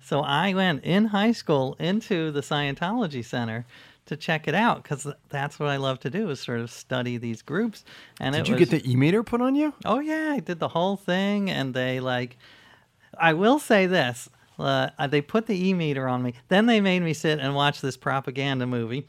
[0.01, 3.67] So I went in high school into the Scientology Center
[4.07, 7.19] to check it out because that's what I love to do is sort of study
[7.19, 7.85] these groups.
[8.21, 9.75] And Did you was, get the e-meter put on you?
[9.85, 12.39] Oh yeah, I did the whole thing, and they like.
[13.21, 16.35] I will say this: uh, they put the e meter on me.
[16.49, 19.07] Then they made me sit and watch this propaganda movie,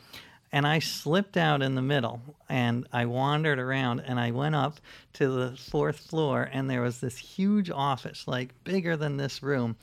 [0.52, 4.80] and I slipped out in the middle, and I wandered around, and I went up
[5.14, 9.76] to the fourth floor, and there was this huge office, like bigger than this room,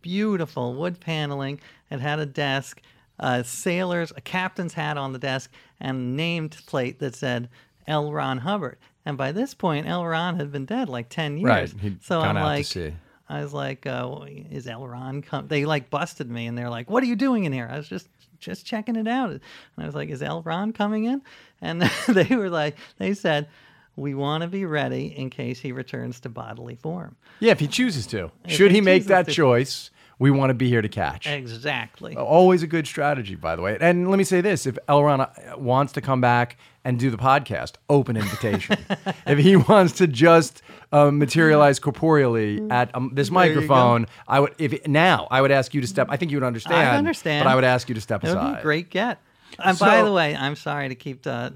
[0.00, 1.60] beautiful wood paneling.
[1.90, 2.80] It had a desk,
[3.18, 7.48] a sailor's, a captain's hat on the desk, and a named plate that said
[7.86, 8.12] L.
[8.12, 8.78] Ron Hubbard.
[9.04, 10.06] And by this point, L.
[10.06, 11.48] Ron had been dead like 10 years.
[11.48, 12.92] Right, he'd so gone I'm out to like, sea.
[13.28, 14.86] I was like, uh, is L.
[14.86, 15.48] Ron come?
[15.48, 17.68] They like busted me and they're like, what are you doing in here?
[17.70, 18.08] I was just,
[18.42, 19.30] just checking it out.
[19.30, 19.40] And
[19.78, 20.42] I was like, is L.
[20.42, 21.22] Ron coming in?
[21.60, 23.48] And they were like, they said,
[23.96, 27.16] we want to be ready in case he returns to bodily form.
[27.40, 28.30] Yeah, if he chooses to.
[28.46, 29.32] Should he he make that to.
[29.32, 31.26] choice, we want to be here to catch.
[31.26, 32.16] Exactly.
[32.16, 33.76] Always a good strategy, by the way.
[33.80, 35.02] And let me say this: if L.
[35.02, 38.76] Ron uh, wants to come back and do the podcast, open invitation.
[39.26, 43.34] if he wants to just uh, materialize corporeally at um, this Mm.
[43.34, 44.54] Microphone, I would.
[44.58, 46.08] If it, now I would ask you to step.
[46.10, 46.76] I think you would understand.
[46.88, 47.44] I understand.
[47.44, 48.54] but I would ask you to step would aside.
[48.54, 49.18] be a great get.
[49.62, 51.50] And by the way, I'm sorry to keep uh,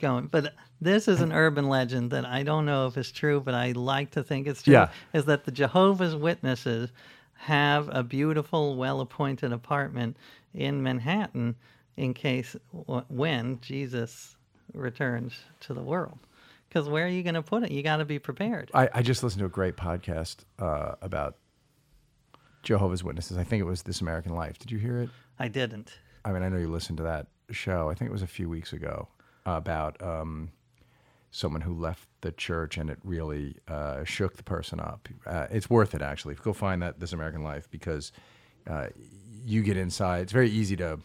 [0.00, 3.54] going, but this is an urban legend that I don't know if it's true, but
[3.54, 4.74] I like to think it's true.
[4.74, 4.88] Yeah.
[5.12, 6.90] Is that the Jehovah's Witnesses
[7.38, 10.16] have a beautiful, well-appointed apartment
[10.54, 11.54] in Manhattan
[11.96, 14.36] in case w- when Jesus
[14.74, 16.18] returns to the world.
[16.68, 17.70] Because where are you going to put it?
[17.70, 18.70] You got to be prepared.
[18.74, 21.36] I, I just listened to a great podcast uh, about
[22.62, 23.38] Jehovah's Witnesses.
[23.38, 24.58] I think it was This American Life.
[24.58, 25.10] Did you hear it?
[25.38, 25.98] I didn't.
[26.24, 27.88] I mean, I know you listened to that show.
[27.88, 29.08] I think it was a few weeks ago
[29.46, 30.50] about um,
[31.30, 35.08] someone who left the church and it really uh, shook the person up.
[35.24, 36.34] Uh, it's worth it actually.
[36.34, 38.10] Go find that This American Life because
[38.68, 38.88] uh,
[39.44, 40.22] you get inside.
[40.22, 40.98] It's very easy to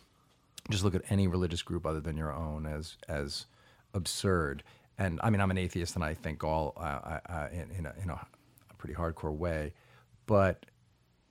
[0.69, 3.45] just look at any religious group other than your own as as
[3.93, 4.63] absurd.
[5.03, 7.93] And I mean, I'm an atheist, and I think all uh, uh, in, in, a,
[8.03, 8.19] in a
[8.77, 9.73] pretty hardcore way,
[10.27, 10.65] but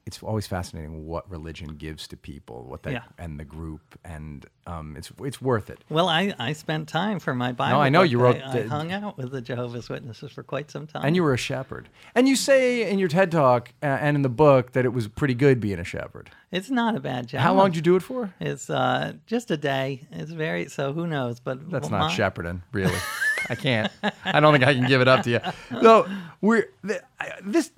[0.06, 3.02] it's always fascinating what religion gives to people, what that Yeah.
[3.18, 5.84] and the group, and um, it's it's worth it.
[5.88, 7.76] Well, I, I spent time for my Bible.
[7.78, 10.68] No, I know you wrote I, I hung out with the Jehovah's Witnesses for quite
[10.70, 11.02] some time.
[11.04, 14.22] And you were a shepherd, and you say in your TED talk uh, and in
[14.22, 16.30] the book that it was pretty good being a shepherd.
[16.50, 17.40] it's not a bad job.
[17.42, 18.34] How long did you do it for?
[18.40, 20.08] It's uh, just a day.
[20.10, 20.92] It's very so.
[20.92, 21.38] Who knows?
[21.40, 22.98] But That's well, not my- shepherding, really.
[23.48, 23.90] I can't.
[24.24, 25.40] I don't think I can give it up to you.
[25.80, 26.06] No,
[26.40, 27.00] we're th-
[27.42, 27.70] this.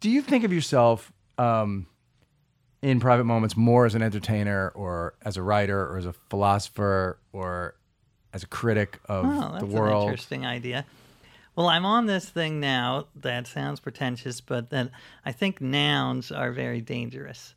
[0.00, 1.86] Do you think of yourself um,
[2.82, 7.18] in private moments more as an entertainer, or as a writer, or as a philosopher,
[7.32, 7.74] or
[8.32, 10.04] as a critic of Oh, that's the an world?
[10.10, 10.84] interesting idea.
[11.56, 14.90] Well, I'm on this thing now that sounds pretentious, but that
[15.24, 17.54] I think nouns are very dangerous.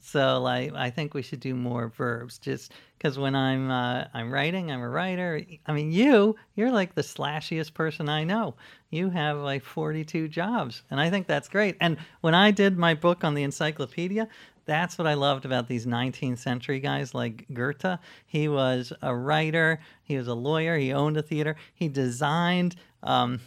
[0.00, 2.38] So, like, I think we should do more verbs.
[2.38, 5.42] Just because when I'm uh, I'm writing, I'm a writer.
[5.66, 8.54] I mean, you you're like the slashiest person I know.
[8.90, 11.76] You have like 42 jobs, and I think that's great.
[11.80, 14.26] And when I did my book on the encyclopedia,
[14.64, 17.98] that's what I loved about these 19th century guys like Goethe.
[18.26, 22.76] He was a writer, he was a lawyer, he owned a theater, he designed.
[23.02, 23.40] Um,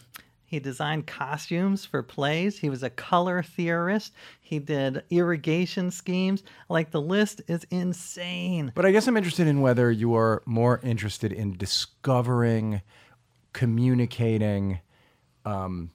[0.53, 2.59] he designed costumes for plays.
[2.59, 4.13] He was a color theorist.
[4.39, 6.43] He did irrigation schemes.
[6.69, 8.71] Like the list is insane.
[8.75, 12.83] But I guess I'm interested in whether you are more interested in discovering,
[13.51, 14.77] communicating,
[15.43, 15.89] um,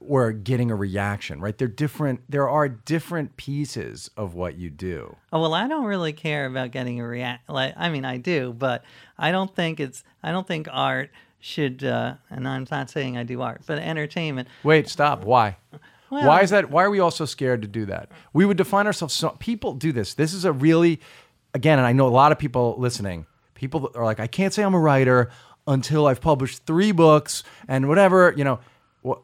[0.00, 1.40] or getting a reaction.
[1.40, 1.56] Right?
[1.56, 2.22] They're different.
[2.28, 5.14] There are different pieces of what you do.
[5.32, 7.48] Oh well, I don't really care about getting a react.
[7.48, 8.82] Like, I mean, I do, but
[9.16, 10.02] I don't think it's.
[10.24, 11.10] I don't think art
[11.44, 11.84] should.
[11.84, 14.48] Uh, and I'm not saying I do art, but entertainment.
[14.62, 15.24] Wait, stop.
[15.24, 15.56] Why?
[16.10, 16.70] Well- why is that?
[16.70, 18.08] Why are we all so scared to do that?
[18.32, 19.14] We would define ourselves.
[19.14, 20.14] So people do this.
[20.14, 21.00] This is a really,
[21.52, 23.26] again, and I know a lot of people listening.
[23.54, 25.30] People are like, I can't say I'm a writer
[25.66, 28.32] until I've published three books and whatever.
[28.36, 28.60] You know,
[29.02, 29.20] what?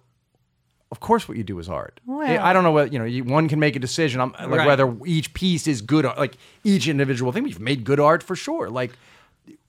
[0.91, 2.01] Of course, what you do is art.
[2.05, 3.05] Well- I don't know what you know.
[3.05, 4.21] You, one can make a decision.
[4.21, 4.67] I'm, like Right.
[4.67, 6.05] whether each piece is good.
[6.05, 8.69] Like each individual thing, we've made good art for sure.
[8.69, 8.93] Like,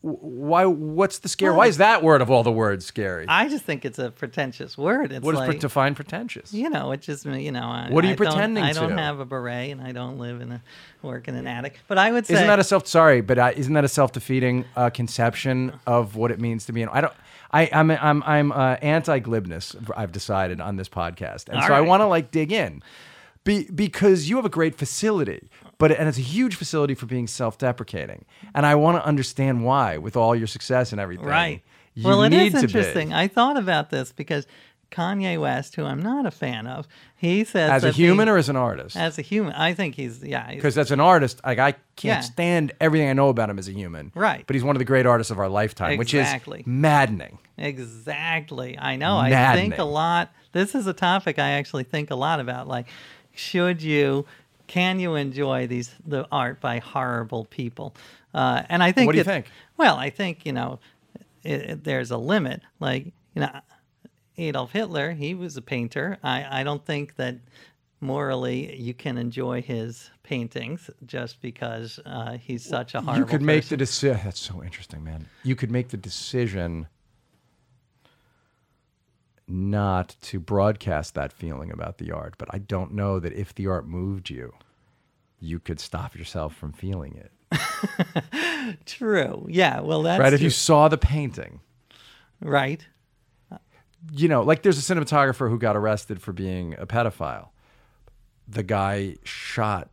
[0.01, 0.65] why?
[0.65, 1.53] What's the scare?
[1.53, 3.25] Why is that word of all the words scary?
[3.27, 5.11] I just think it's a pretentious word.
[5.11, 6.53] It's what is like pre- define pretentious?
[6.53, 7.45] you know, it's just me.
[7.45, 9.81] You know, I, What are you I don't- pretending I don't have a beret and
[9.81, 10.61] I don't live in a
[11.03, 11.79] work in an attic.
[11.87, 12.87] But I would say Isn't that a self?
[12.87, 16.81] Sorry, but uh, isn't that a self-defeating uh, conception of what it means to be?
[16.81, 17.13] An, I don't.
[17.53, 19.75] I, I'm I'm I'm uh, anti-glibness.
[19.95, 22.81] I've decided on this podcast, and All so I want to like dig in,
[23.43, 25.49] be, because you have a great facility,
[25.81, 28.23] but and it's a huge facility for being self-deprecating,
[28.55, 31.25] and I want to understand why, with all your success and everything.
[31.25, 31.61] right.
[32.01, 32.63] Well, it is to be.
[32.63, 33.11] interesting.
[33.11, 34.47] I thought about this because
[34.91, 38.47] Kanye West, who I'm not a fan of, he says as a human or as
[38.49, 38.95] an artist.
[38.95, 40.53] as a human, I think he's yeah.
[40.53, 42.19] Because as an artist, like I can't Yeah.
[42.21, 44.11] stand everything I know about him as a human.
[44.15, 44.45] Right.
[44.47, 46.61] But he's one of the great artists of our lifetime, which Exactly.
[46.61, 47.39] is maddening.
[47.57, 48.77] Exactly.
[48.77, 49.17] I know.
[49.17, 50.31] I think a lot.
[50.53, 52.67] This is a topic I actually think a lot about.
[52.67, 52.87] Like,
[53.33, 54.25] should you,
[54.71, 57.93] can you enjoy these the art by horrible people?
[58.33, 59.07] Uh, and I think.
[59.07, 59.45] What do you think?
[59.77, 60.79] Well, I think you know,
[61.43, 62.61] it, it- there's a limit.
[62.79, 63.05] Like
[63.35, 63.59] you know,
[64.37, 66.17] Adolf Hitler, he was a painter.
[66.23, 67.35] I I don't think that
[67.99, 73.19] morally you can enjoy his paintings just because uh, he's such a horrible.
[73.19, 74.19] you could make the decision.
[74.23, 75.27] That's so interesting, man.
[75.43, 76.87] You could make the decision
[79.51, 83.67] not to broadcast that feeling about the art, but I don't know that if the
[83.67, 84.53] art moved you,
[85.39, 88.77] you could stop yourself from feeling it.
[88.85, 89.45] True.
[89.49, 89.81] Yeah.
[89.81, 90.33] Well, that's right?
[90.33, 91.59] If you saw the painting,
[92.39, 92.85] right.
[94.11, 97.49] you know, like there's a cinematographer who got arrested for being a pedophile.
[98.47, 99.89] The guy shot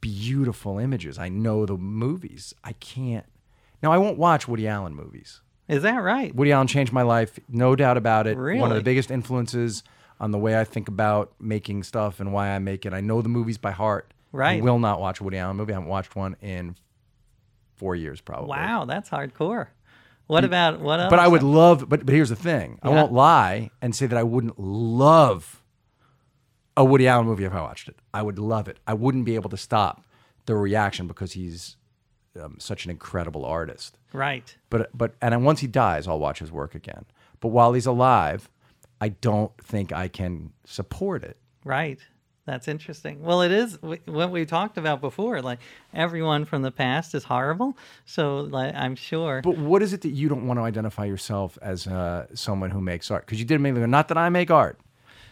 [0.00, 1.18] beautiful images.
[1.18, 2.54] I know the movies.
[2.62, 3.26] I can't.
[3.82, 5.40] Now, I won't watch Woody Allen movies.
[5.68, 6.34] Is that right?
[6.34, 8.36] Woody Allen changed my life, no doubt about it.
[8.36, 8.60] Really?
[8.60, 9.82] One of the biggest influences
[10.20, 12.92] on the way I think about making stuff and why I make it.
[12.92, 14.12] I know the movies by heart.
[14.32, 14.62] I Right.
[14.62, 15.72] will not watch a Woody Allen movie.
[15.72, 16.76] I haven't watched one in
[17.76, 18.48] four years, probably.
[18.50, 19.68] Wow, that's hardcore.
[20.26, 21.10] What about what else?
[21.10, 21.88] But I would love.
[21.88, 22.78] But but here's the thing.
[22.82, 25.62] I won't lie and say that I wouldn't love
[26.76, 27.96] a Woody Allen movie if I watched it.
[28.12, 28.78] I would love it.
[28.86, 30.02] I wouldn't be able to stop
[30.46, 31.76] the reaction because he's
[32.40, 33.98] um, such an incredible artist.
[34.12, 34.56] Right.
[34.70, 37.04] But but and once he dies, I'll watch his work again.
[37.40, 38.48] But while he's alive,
[39.00, 41.36] I don't think I can support it.
[41.64, 41.98] Right.
[42.46, 43.22] That's interesting.
[43.22, 45.40] Well, it is what we talked about before.
[45.40, 45.60] Like
[45.94, 47.76] everyone from the past is horrible.
[48.04, 49.40] So, like, I'm sure.
[49.42, 52.82] But what is it that you don't want to identify yourself as uh, someone who
[52.82, 53.24] makes art?
[53.24, 54.78] Because you did make not that I make art,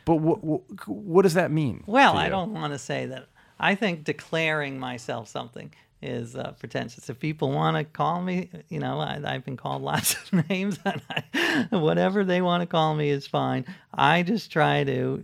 [0.06, 1.84] but what what, what does that mean?
[1.86, 3.26] Well, I don't want to say that.
[3.60, 5.72] I think declaring myself something
[6.02, 7.08] is uh, pretentious.
[7.08, 10.78] If people want to call me, you know, I, I've been called lots of names,
[10.84, 13.64] and I, whatever they want to call me is fine.
[13.94, 15.22] I just try to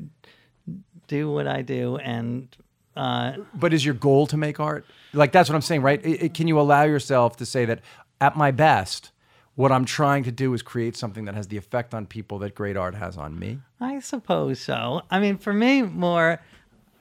[1.06, 2.48] do what I do, and
[2.96, 4.84] uh, But is your goal to make art?
[5.12, 6.04] Like that's what I'm saying, right?
[6.04, 7.80] It- it- can you allow yourself to say that
[8.20, 9.10] at my best,
[9.54, 12.54] what I'm trying to do is create something that has the effect on people that
[12.54, 13.58] great art has on me?
[13.80, 15.02] I suppose so.
[15.10, 16.40] I mean, for me, more.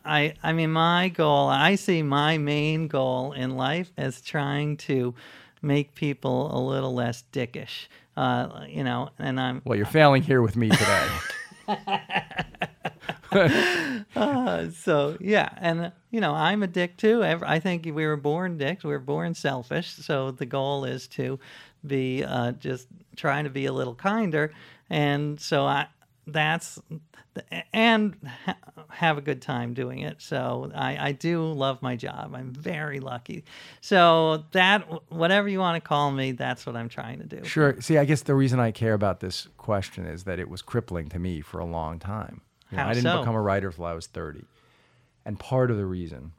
[0.08, 5.14] I, I mean, my goal, I see my main goal in life as trying to
[5.62, 10.42] make people a little less dickish, uh, you know, and I'm, Well, you're failing here
[10.42, 11.08] with me today.
[14.74, 17.24] so yeah, and you know, I'm a dick too.
[17.24, 18.86] I think we were born dicks.
[18.86, 19.90] We were born selfish.
[19.90, 21.40] So the goal is to
[21.86, 22.88] be uh, just
[23.18, 24.54] trying to be a little kinder,
[24.90, 25.88] and so I
[26.28, 26.80] that's
[27.72, 28.16] and
[28.46, 28.58] ha-
[28.90, 30.22] have a good time doing it.
[30.22, 32.34] So I, I do love my job.
[32.36, 33.46] I'm very lucky.
[33.82, 37.44] So that whatever you want to call me, that's what I'm trying to do.
[37.46, 37.80] Sure.
[37.82, 41.10] See, I guess the reason I care about this question is that it was crippling
[41.10, 42.42] to me for a long time.
[42.72, 43.20] You know, How I didn't so?
[43.20, 44.44] become a writer until I was 30.
[45.26, 46.34] And part of the reason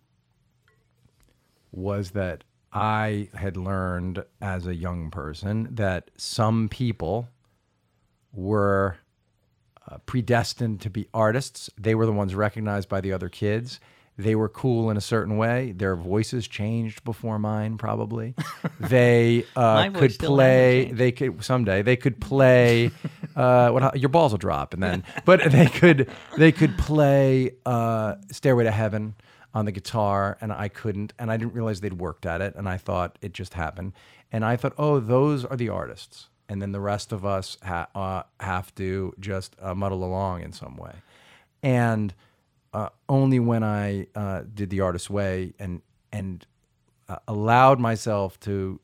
[1.73, 7.29] was that I had learned as a young person that some people
[8.33, 8.99] were
[9.89, 11.71] uh, predestined to be artists.
[11.79, 13.81] They were the ones recognized by the other kids.
[14.17, 15.73] They were cool in a certain way.
[15.73, 18.35] Their voices changed before mine, probably.
[18.81, 20.91] They uh, could play.
[20.93, 21.83] They could someday.
[21.83, 22.91] They could play.
[23.35, 26.09] Uh, what your balls will drop, and then, but they could.
[26.37, 29.15] They could play uh, "Stairway to Heaven"
[29.53, 31.13] on the guitar, and I couldn't.
[31.19, 33.93] And I didn't realize they'd worked at it, and I thought it just happened.
[34.31, 37.89] And I thought, oh, those are the artists, and then the rest of us ha-
[37.95, 40.95] uh, have to just uh, muddle along in some way.
[41.63, 42.15] And
[42.73, 45.83] uh, only when I uh, did the artist's way and
[46.13, 46.47] and
[47.09, 48.81] uh, allowed myself to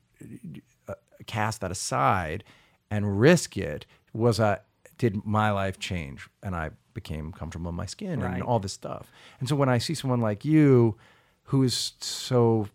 [0.89, 0.95] uh,
[1.27, 2.45] cast that aside
[2.91, 4.59] and risk it was I
[4.99, 8.35] did my life change and I became comfortable in my skin Right.
[8.35, 9.11] and all this stuff.
[9.41, 10.97] And so when I see someone like you
[11.45, 12.69] who is so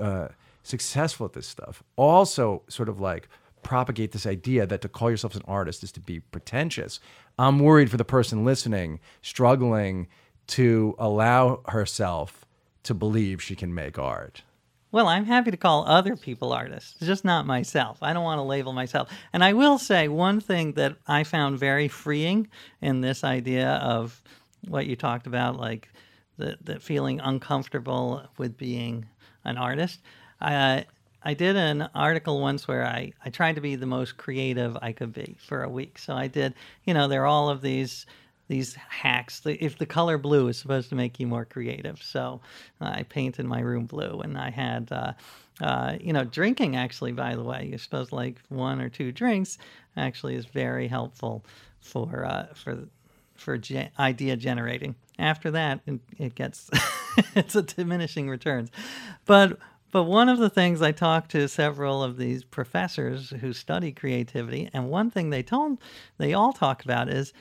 [0.00, 0.28] uh,
[0.62, 3.28] successful at this stuff, also sort of like
[3.62, 7.00] propagate this idea that to call yourself an artist is to be pretentious.
[7.38, 10.08] I'm worried for the person listening, struggling
[10.48, 12.44] to allow herself
[12.82, 14.42] to believe she can make art.
[14.90, 17.98] Well, I'm happy to call other people artists, just not myself.
[18.02, 19.08] I don't want to label myself.
[19.32, 22.48] And I will say one thing that I found very freeing
[22.82, 24.22] in this idea of
[24.68, 25.88] what you talked about, like
[26.36, 29.06] the, the feeling uncomfortable with being
[29.44, 30.00] an artist.
[30.40, 30.82] I, uh,
[31.24, 34.92] I did an article once where I, I tried to be the most creative I
[34.92, 35.98] could be for a week.
[35.98, 36.54] So I did,
[36.84, 38.06] you know, there are all of these
[38.48, 39.40] these hacks.
[39.46, 42.40] If the color blue is supposed to make you more creative, so
[42.80, 45.12] I painted my room blue, and I had, uh,
[45.60, 46.76] uh, you know, drinking.
[46.76, 49.58] Actually, by the way, you're supposed to like one or two drinks.
[49.96, 51.44] Actually, is very helpful
[51.80, 52.88] for uh, for
[53.36, 54.96] for ge- idea generating.
[55.18, 56.68] After that, it, it gets
[57.34, 58.70] it's a diminishing returns,
[59.24, 59.58] but.
[59.92, 64.68] But one of the things I talked to several of these professors who study creativity,
[64.72, 65.78] and one thing they told
[66.18, 67.32] they all talk about is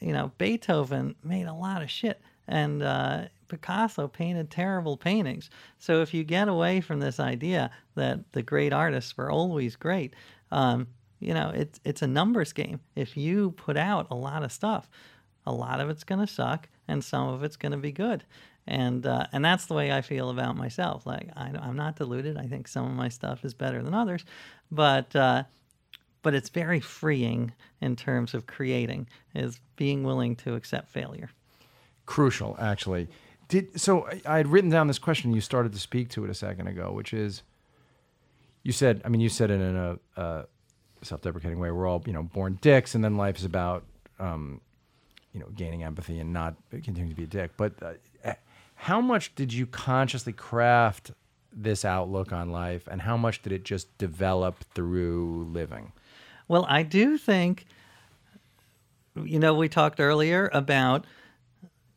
[0.00, 5.50] you know, Beethoven made a lot of shit, and uh, Picasso painted terrible paintings.
[5.78, 10.14] So if you get away from this idea that the great artists were always great,
[10.50, 10.88] um,
[11.20, 12.80] you know, it's it's a numbers game.
[12.94, 14.88] If you put out a lot of stuff,
[15.46, 18.24] a lot of it's going to suck, and some of it's going to be good.
[18.68, 21.06] And uh, and that's the way I feel about myself.
[21.06, 22.36] Like I, I'm not deluded.
[22.36, 24.24] I think some of my stuff is better than others,
[24.70, 25.44] but uh,
[26.20, 31.30] but it's very freeing in terms of creating is being willing to accept failure.
[32.04, 33.08] Crucial actually.
[33.48, 35.32] Did so I, had written down this question.
[35.32, 37.42] You started to speak to it a second ago which is
[38.62, 40.46] you said i mean you said it in a,
[41.02, 41.70] self-deprecating way.
[41.70, 43.84] We're all you know born dicks and then life is about
[44.18, 44.60] um,
[45.32, 47.52] you know gaining empathy and not continuing to be a dick.
[47.56, 47.92] But uh,
[48.80, 51.10] how much did you consciously craft
[51.52, 55.92] this outlook on life and how much did it just develop through living?
[56.46, 57.66] Well i do think
[59.16, 61.04] you know we talked earlier about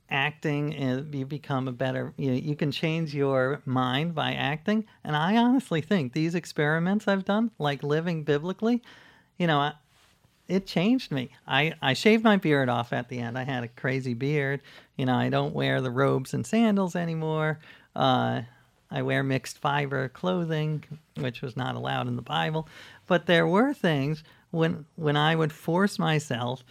[0.09, 4.85] acting and you become a better you, know, you can change your mind by acting.
[5.03, 8.81] And i honestly think these experiments i've done like living biblically
[9.37, 9.71] you know
[10.51, 11.29] it changed me.
[11.47, 13.37] I, I shaved my beard off at the end.
[13.37, 14.61] I had a crazy beard.
[14.97, 17.59] You know, I don't wear the robes and sandals anymore.
[17.95, 18.41] Uh,
[18.91, 20.83] I wear mixed fiber clothing,
[21.15, 22.67] which was not allowed in the Bible.
[23.07, 26.65] But there were things when when I would force myself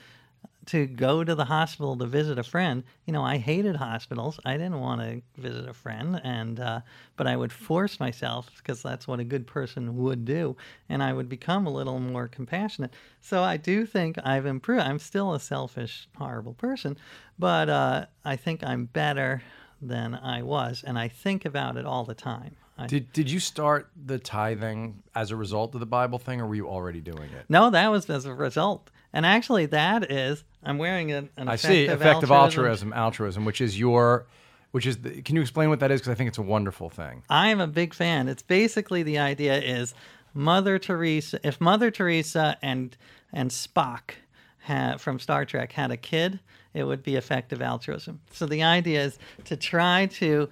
[0.70, 2.84] to go to the hospital to visit a friend.
[3.04, 4.38] You know, I hated hospitals.
[4.44, 6.80] I didn't want to visit a friend, and uh,
[7.16, 10.56] but I would force myself because that's what a good person would do,
[10.88, 12.94] and I would become a little more compassionate.
[13.20, 14.82] So I do think I've improved.
[14.82, 16.96] I'm still a selfish, horrible person,
[17.36, 19.42] but uh, I think I'm better
[19.82, 22.54] than I was, and I think about it all the time.
[22.78, 26.46] I, Did Did you start the tithing as a result of the Bible thing, or
[26.46, 27.46] were you already doing it?
[27.48, 31.56] no, that was as a result, and actually, that is I'm wearing an, an I
[31.56, 32.32] see effective, altruism.
[32.32, 34.26] altruism, altruism, which is your,
[34.72, 34.98] which is.
[34.98, 36.00] The, can you explain what that is?
[36.00, 37.22] Because I think it's a wonderful thing.
[37.28, 38.28] I'm a big fan.
[38.28, 39.94] It's basically the idea is
[40.34, 41.40] Mother Teresa.
[41.42, 42.96] If Mother Teresa and
[43.32, 44.12] and Spock
[44.58, 46.40] had, from Star Trek had a kid,
[46.74, 48.20] it would be effective altruism.
[48.32, 50.48] So the idea is to try to,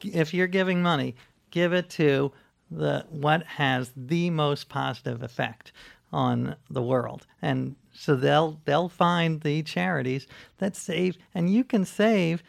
[0.00, 1.16] if you're giving money,
[1.50, 2.32] give it to
[2.70, 5.72] the what has the most positive effect
[6.12, 10.26] on the world and so they'll they'll find the charities
[10.56, 12.42] that save and you can save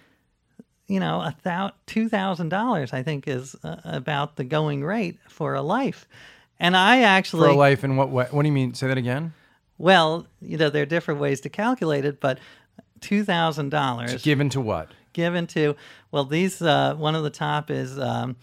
[0.88, 5.20] you know, a thou two thousand dollars, I think, is uh, about the going rate
[5.30, 6.06] for a life.
[6.60, 8.28] And I actually For a life in what way?
[8.30, 8.74] What do you mean?
[8.74, 9.34] Say that again.
[9.78, 12.40] well, you know, there are different ways to calculate it, but
[13.00, 14.90] two thousand dollars Given to what?
[15.14, 15.76] given to,
[16.12, 18.36] well, these uh, one of the top is um,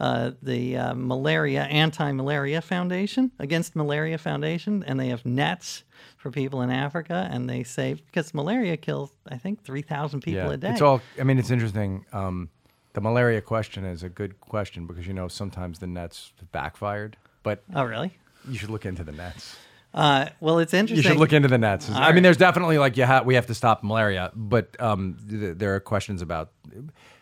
[0.00, 5.84] uh, the uh, Malaria Anti-Malaria Foundation against Malaria Foundation, and they have nets
[6.24, 10.50] for people in Africa, and they say because malaria kills, I think, three thousand people
[10.50, 10.70] a day.
[10.70, 11.02] It's all.
[11.20, 12.06] I mean, it's interesting.
[12.14, 12.48] Um,
[12.94, 17.62] the malaria question is a good question because you know sometimes the nets backfired, but
[17.74, 18.10] oh, really?
[18.48, 19.54] you should look into the nets.
[19.92, 20.96] Uh, well, it's interesting.
[20.96, 21.90] You should look into the nets.
[21.90, 22.14] I right.
[22.14, 25.74] mean, there's definitely like you ha- we have to stop malaria, but um, th- there
[25.74, 26.52] are questions about.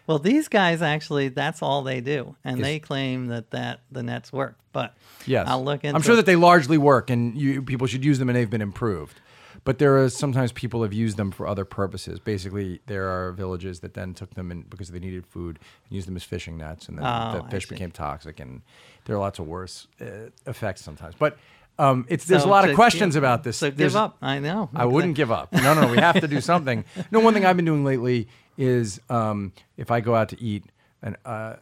[0.06, 4.32] Well, these guys actually, that's all they do, and they claim that that the nets
[4.32, 4.56] work.
[4.72, 4.94] But
[5.26, 5.94] Yes, I'll look into.
[5.96, 8.62] I'm sure that they largely work, and you people should use them, and they've been
[8.62, 9.20] improved.
[9.64, 12.18] But there are sometimes people have used them for other purposes.
[12.18, 16.08] Basically, there are villages that then took them in because they needed food and used
[16.08, 18.62] them as fishing nets, and then Oh, the fish became toxic, and
[19.04, 21.14] there are lots of worse uh, effects sometimes.
[21.16, 21.36] But
[21.78, 23.56] um, it's there's So a lot to of questions give- about this.
[23.56, 24.16] So There's- give up.
[24.22, 24.68] I know.
[24.74, 25.52] I wouldn't give up.
[25.52, 25.88] No, no, no.
[25.90, 26.84] We have to do something.
[27.10, 30.64] No, one thing I've been doing lately is um, if I go out to eat,
[31.02, 31.54] and uh,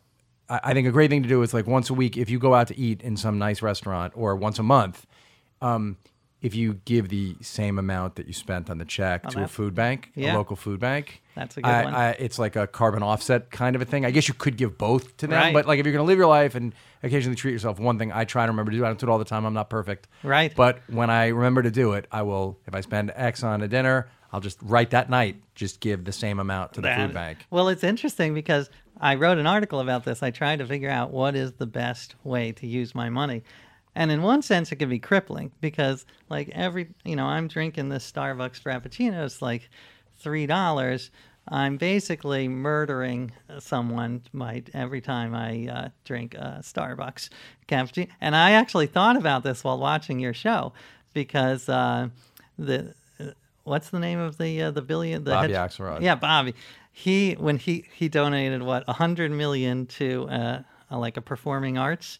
[0.49, 2.39] I, I think a great thing to do is like once a week, if you
[2.39, 5.07] go out to eat in some nice restaurant, or once a month,
[5.63, 5.97] um,
[6.43, 9.75] if you give the same amount that you spent on the check to a food
[9.75, 10.35] bank, yeah.
[10.35, 11.23] a local food bank.
[11.35, 11.95] That's a good I, one.
[11.95, 14.05] I, it's like a carbon offset kind of a thing.
[14.07, 15.53] I guess you could give both to them, Right.
[15.53, 18.11] but like if you're going to live your life and occasionally treat yourself, one thing
[18.11, 18.85] I try to remember to do.
[18.85, 19.45] I don't do it all the time.
[19.45, 20.09] I'm not perfect.
[20.23, 20.55] Right.
[20.55, 22.59] But when I remember to do it, I will.
[22.67, 26.13] If I spend X on a dinner, I'll just right that night just give the
[26.13, 27.47] same amount to the That- food bank.
[27.51, 30.23] Well, it's interesting because I wrote an article about this.
[30.23, 33.43] I tried to figure out what is the best way to use my money.
[33.95, 37.89] And in one sense, it can be crippling because, like, every, you know, I'm drinking
[37.89, 39.69] this Starbucks Frappuccino, it's like
[40.23, 41.11] $3.
[41.49, 47.31] I'm basically murdering someone by every time I uh, drink a Starbucks
[47.67, 48.09] cappuccino.
[48.21, 50.73] And I actually thought about this while watching your show
[51.13, 52.09] because uh,
[52.59, 52.95] the
[53.65, 56.03] what's the name of the uh, the billion the Bobby hedge- Axelrod.
[56.03, 56.55] Yeah, Bobby.
[56.93, 61.79] He when he he donated what a hundred million to uh, uh, like a performing
[61.79, 62.19] arts.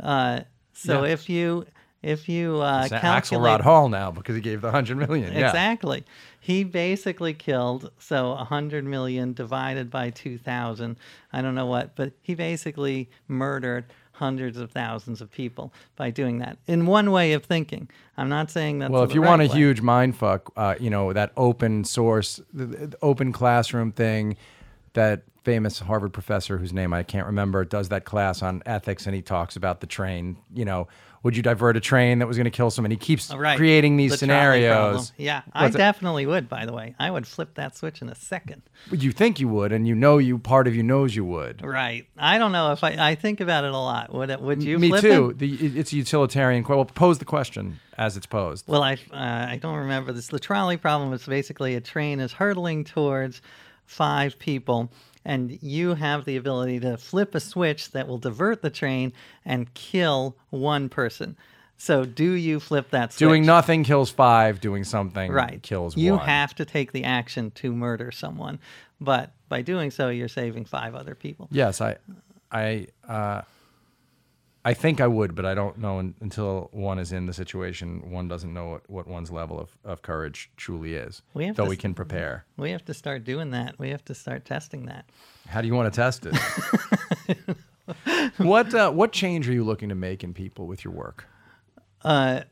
[0.00, 0.40] Uh,
[0.78, 1.12] so Yeah.
[1.12, 1.66] if you
[2.02, 5.32] if you uh, It's calculate Axelrod Hall now because he gave the hundred million.
[5.32, 5.46] Yeah.
[5.48, 6.04] Exactly.
[6.38, 10.96] He basically killed so a hundred million divided by two thousand.
[11.32, 16.38] I don't know what, but he basically murdered hundreds of thousands of people by doing
[16.38, 16.58] that.
[16.66, 18.90] In one way of thinking, I'm not saying that.
[18.90, 22.66] Well, if you want a huge mind fuck, uh, you know that open source, the,
[22.66, 24.36] the open classroom thing,
[24.94, 29.14] that famous Harvard professor whose name I can't remember does that class on ethics, and
[29.14, 30.36] he talks about the train.
[30.54, 30.88] You know,
[31.22, 32.90] would you divert a train that was going to kill someone?
[32.90, 33.56] He keeps right.
[33.56, 35.12] creating these The scenarios.
[35.16, 36.48] Yeah, I What's it- definitely would.
[36.48, 38.62] By the way, I would flip that switch in a second.
[38.92, 41.64] You think you would, and you know you part of you knows you would.
[41.64, 42.06] Right.
[42.16, 43.10] I don't know if I.
[43.10, 44.12] I think about it a lot.
[44.12, 44.40] Would it?
[44.40, 44.78] Would you?
[44.78, 45.30] Me flip too.
[45.30, 45.38] It?
[45.38, 46.62] The, it's a utilitarian.
[46.64, 48.66] que- Well, pose the question as it's posed.
[48.68, 50.28] Well, I uh, I don't remember this.
[50.28, 53.42] The trolley problem is basically a train is hurtling towards
[53.86, 54.90] five people,
[55.24, 59.12] and you have the ability to flip a switch that will divert the train
[59.44, 61.36] and kill one person.
[61.80, 63.20] So, do you flip that switch?
[63.20, 64.60] Doing nothing kills five.
[64.60, 66.20] Doing something right kills You one.
[66.20, 68.58] You have to take the action to murder someone,
[69.00, 71.48] but by doing so, you're saving five other people.
[71.52, 71.96] Yes, I,
[72.50, 73.42] I, uh,
[74.68, 78.10] I think I would, but I don't know un, until one is in the situation.
[78.10, 81.22] One doesn't know what, what one's level of, of courage truly is.
[81.32, 82.44] We have though to we can prepare.
[82.58, 83.78] We have to start doing that.
[83.78, 85.06] We have to start testing that.
[85.46, 86.36] How do you want to test it?
[88.36, 91.24] what uh, what change are you looking to make in people with your work?
[92.02, 92.42] Uh,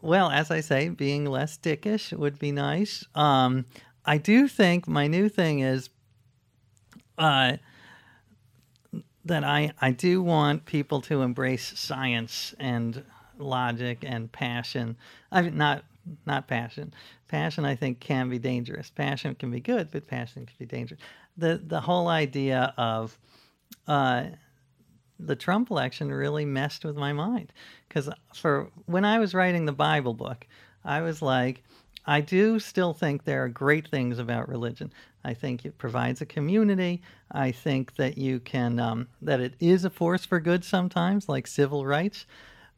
[0.00, 3.04] well, as I say, being less dickish would be nice.
[3.14, 3.66] Um,
[4.06, 5.90] I do think my new thing is
[7.18, 7.58] uh,
[9.24, 13.04] that I, I do want people to embrace science and
[13.38, 14.96] logic and passion.
[15.30, 15.84] I mean, not
[16.26, 16.92] not passion.
[17.28, 18.90] Passion, I think, can be dangerous.
[18.90, 21.00] Passion can be good, but passion can be dangerous.
[21.36, 23.16] The the whole idea of
[23.86, 24.24] uh,
[25.18, 27.52] the Trump election really messed with my mind
[27.88, 30.46] because for when I was writing the Bible book,
[30.84, 31.62] I was like,
[32.06, 34.92] I do still think there are great things about religion.
[35.24, 37.02] I think it provides a community.
[37.30, 41.46] I think that you can um, that it is a force for good sometimes, like
[41.46, 42.26] civil rights.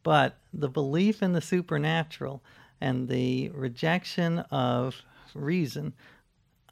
[0.02, 2.42] But the belief in the supernatural
[2.80, 5.00] and the rejection of
[5.34, 5.94] reason,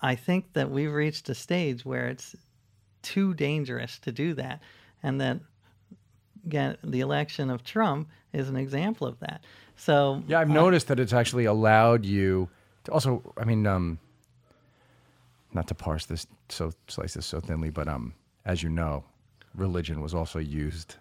[0.02, 2.36] I think that we've reached a stage where it's
[3.00, 4.60] too dangerous to do that,
[5.02, 5.40] and that
[6.44, 9.42] the election of Trump is an example of that.
[9.84, 12.48] So Yeah, I've noticed that it's actually allowed you
[12.84, 13.34] to also.
[13.36, 13.98] I mean, um,
[15.52, 18.14] not to parse this so slice this so thinly, but um,
[18.44, 19.02] as you know,
[19.56, 20.96] religion was also used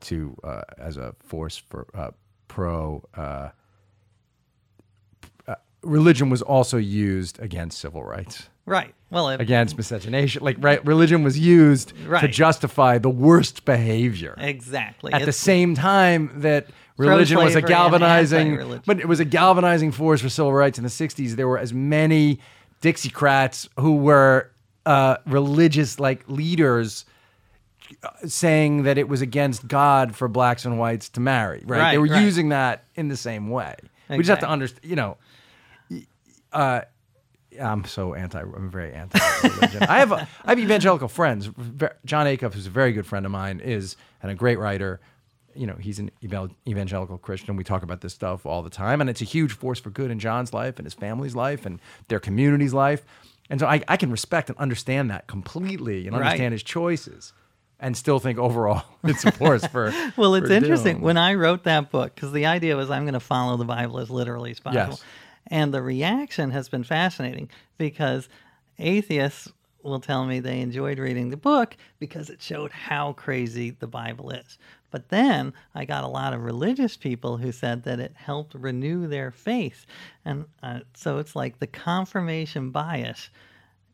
[0.00, 2.10] to uh, as a force for uh,
[2.46, 3.02] pro.
[5.86, 10.42] Religion was also used against civil rights, right, well, it, against miscegenation.
[10.42, 14.34] Like, right, religion was used to justify the worst behavior.
[14.38, 15.12] Exactly.
[15.12, 16.66] At the same time that
[16.96, 20.88] religion was a galvanizing but it was a galvanizing force for civil rights in the
[20.90, 22.40] 60s there were as many
[22.80, 24.50] dixiecrats who were
[24.86, 27.04] uh, religious like leaders
[28.02, 31.90] uh, saying that it was against god for blacks and whites to marry right, Right,
[31.92, 32.22] they were right.
[32.22, 33.74] using that in the same way.
[34.08, 35.18] We just have to understand you know
[36.52, 36.82] uh,
[37.60, 38.40] I'm so anti.
[38.40, 39.84] I'm very anti-religion.
[39.84, 41.46] I have I have evangelical friends.
[42.04, 45.00] Jon Acuff, who's a very good friend of mine, is and a great writer.
[45.54, 47.56] You know, he's an evangelical Christian.
[47.56, 50.10] We talk about this stuff all the time, and it's a huge force for good
[50.10, 53.04] in Jon's life and his family's life and their community's life.
[53.48, 56.26] And so I, I can respect and understand that completely and Right.
[56.26, 57.32] understand his choices,
[57.80, 59.94] and still think overall it's a force for.
[60.18, 60.96] well, it's for interesting.
[60.96, 61.02] doom.
[61.02, 63.98] When I wrote that book, because the idea was I'm going to follow the Bible
[63.98, 64.90] as literally as possible.
[64.90, 65.04] Yes.
[65.48, 68.28] And the reaction has been fascinating because
[68.78, 73.86] atheists will tell me they enjoyed reading the book because it showed how crazy the
[73.86, 74.58] Bible is.
[74.90, 79.06] But then I got a lot of religious people who said that it helped renew
[79.06, 79.86] their faith.
[80.24, 83.30] And uh, so it's like the confirmation bias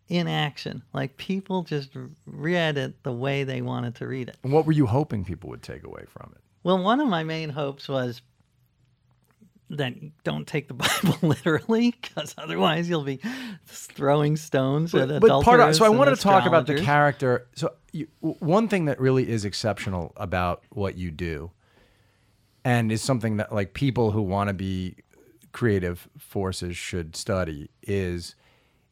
[0.08, 0.82] in action.
[0.92, 1.90] Like people just
[2.26, 4.36] read it the way they wanted to read it.
[4.42, 6.40] And what were you hoping people would take away from it?
[6.64, 8.22] Well, one of my main hopes was
[9.72, 9.94] that
[10.24, 13.20] don't take the Bible literally, because otherwise you'll be
[13.66, 17.46] throwing stones at but part of, so I wanted to talk about the character.
[17.54, 21.50] So you, one thing that really is exceptional about what you do,
[22.64, 24.96] and is something that like people who want to be
[25.52, 28.34] creative forces should study, is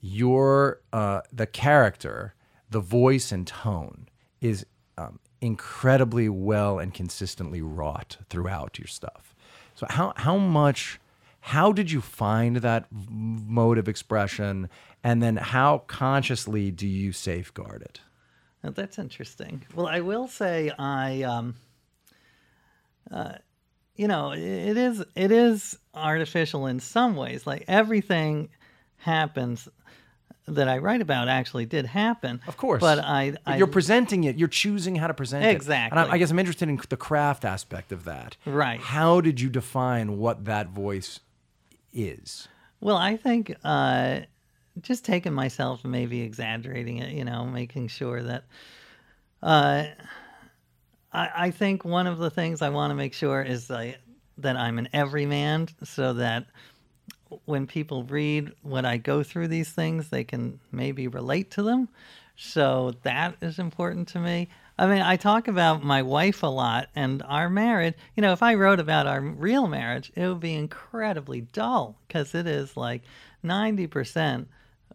[0.01, 2.35] your uh, the character,
[2.68, 4.09] the voice and tone
[4.41, 4.64] is
[4.97, 9.35] um, incredibly well and consistently wrought throughout your stuff.
[9.81, 11.01] So how how much
[11.41, 14.68] how did you find that mode of expression
[15.03, 18.03] and then how consciously do you safeguard it?
[18.62, 19.64] Now, that's interesting.
[19.74, 21.55] Well, I will say I, um,
[23.11, 23.37] uh,
[23.97, 27.47] you know, it, it is it is artificial in some ways.
[27.47, 28.51] Like everything
[28.99, 29.66] happens
[30.55, 32.40] that I write about actually did happen.
[32.46, 32.80] Of course.
[32.80, 35.51] but I, I you're presenting it, you're choosing how to present it.
[35.51, 35.98] Exactly.
[35.98, 38.36] I, I guess I'm interested in the craft aspect of that.
[38.44, 38.80] Right.
[38.80, 41.20] How did you define what that voice
[41.92, 42.48] is?
[42.80, 44.20] Well, I think uh,
[44.80, 48.44] just taking myself, and maybe exaggerating it, you know, making sure that.
[49.42, 49.84] Uh,
[51.12, 53.92] I, I think one of the things I want to make sure is uh,
[54.38, 56.46] that I'm an everyman, so that
[57.45, 61.89] when people read when I go through these things, they can maybe relate to them.
[62.37, 64.49] So that is important to me.
[64.78, 67.95] I mean, I talk about my wife a lot and our marriage.
[68.16, 72.35] You know, if I wrote about our real marriage, it would be incredibly dull because
[72.35, 73.03] it is like
[73.45, 74.47] 90%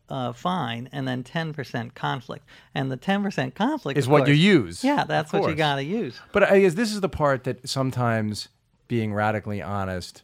[0.10, 2.46] uh, fine and then 10% conflict.
[2.74, 4.84] And the 10% conflict Is what you use.
[4.84, 6.20] Yeah, that's what you got to use.
[6.32, 8.50] But I guess this is the part that sometimes
[8.88, 10.24] being radically honest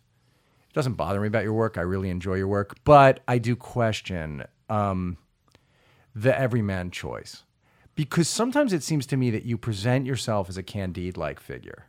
[0.72, 1.78] it doesn't bother me about your work.
[1.78, 5.18] I really enjoy your work, but I do question um,
[6.16, 7.44] the everyman choice
[7.94, 11.88] because sometimes it seems to me that you present yourself as a Candide like figure,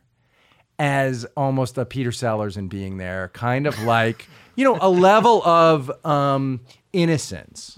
[0.77, 5.41] as almost a Peter Sellers in being there, kind of like, you know, a level
[5.43, 6.59] of um,
[6.91, 7.77] innocence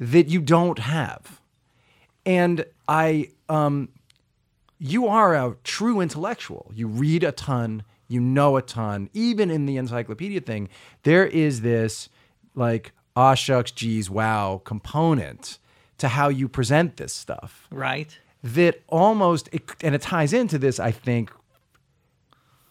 [0.00, 1.40] that you don't have.
[2.24, 3.90] And I, um,
[4.80, 6.72] you are a true intellectual.
[6.74, 9.10] You read a ton, you know a ton.
[9.12, 10.68] Even in the encyclopedia thing,
[11.02, 12.08] there is this
[12.54, 15.58] like, ah, shucks, geez, wow component
[15.98, 18.18] to how you present this stuff Right.
[18.42, 21.30] that almost, it, and it ties into this, I think,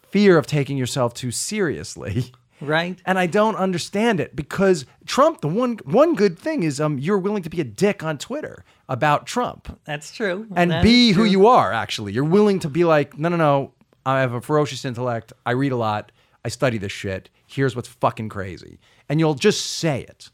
[0.09, 2.31] fear of taking yourself too seriously.
[2.61, 3.01] Right.
[3.05, 7.17] And I don't understand it because Trump, the one one good thing is um you're
[7.17, 10.47] willing to be a dick on Twitter about Trump That's true.
[10.55, 13.73] and That be who you are actually you're willing to be like no no no
[14.05, 16.11] i have a ferocious intellect i read a lot
[16.43, 18.79] i study this shit here's what's fucking crazy
[19.09, 20.29] and you'll just say it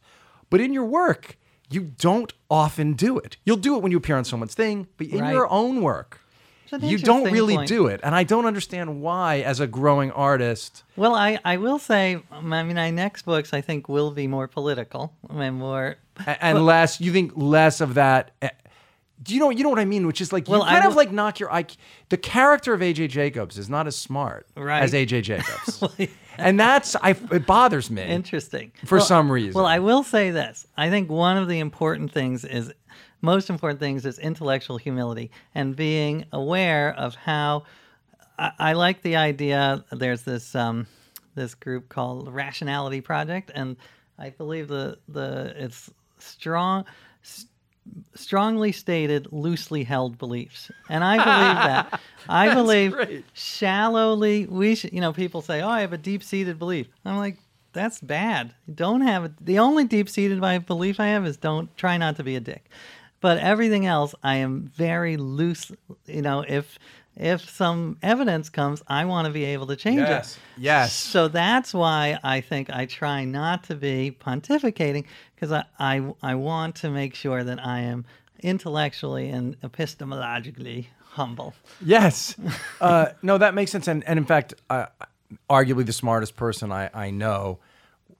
[0.49, 1.37] but in your work
[1.69, 5.07] you don't often do it you'll do it when you appear on someone's thing but
[5.07, 5.33] in Right.
[5.33, 6.19] your own work
[6.79, 7.67] you don't really point.
[7.67, 11.79] do it and i don't understand why as a growing artist Well, I, I will
[11.79, 15.97] say, um, I mean, my next books I think will be more political and more.
[16.25, 18.49] a- and less you think less of that eh,
[19.23, 20.07] do you know you know what I mean?
[20.07, 21.77] Which is like you Well, I kind of will- like knock your IQ.
[22.09, 24.81] The character of AJ Jacobs is not as smart Right.
[24.83, 25.83] as AJ Jacobs,
[26.37, 28.01] and that's I it bothers me.
[28.03, 28.71] Interesting.
[28.85, 29.53] For some reason.
[29.53, 30.65] Well, I will say this.
[30.77, 32.71] I think one of the important things is,
[33.21, 37.63] most important things is intellectual humility and being aware of how.
[38.39, 39.83] I, I like the idea.
[39.91, 40.87] There's this um,
[41.35, 43.77] this group called Rationality Project, and
[44.17, 46.85] I believe the the it's strong.
[47.23, 47.45] s-
[48.13, 51.55] Strongly stated, loosely held beliefs, and I believe
[51.91, 51.99] that.
[52.29, 53.25] I believe great.
[53.33, 57.37] shallowly we should you know people say oh i have a deep-seated belief i'm like
[57.73, 62.15] that's bad don't have it the only deep-seated belief i have is don't try not
[62.17, 62.69] to be a dick
[63.21, 65.71] but everything else i am very loose
[66.05, 66.77] you know if
[67.17, 70.37] if some evidence comes i want to be able to change Yes.
[70.37, 70.93] it Yes.
[70.93, 75.05] so that's why i think i try not to be pontificating
[75.35, 78.05] because I, I i want to make sure that i am
[78.41, 81.53] intellectually and epistemologically humble
[81.83, 82.35] Yes.
[82.79, 83.87] Uh, no, that makes sense.
[83.87, 84.85] And, and in fact, uh,
[85.49, 87.59] arguably the smartest person I, I know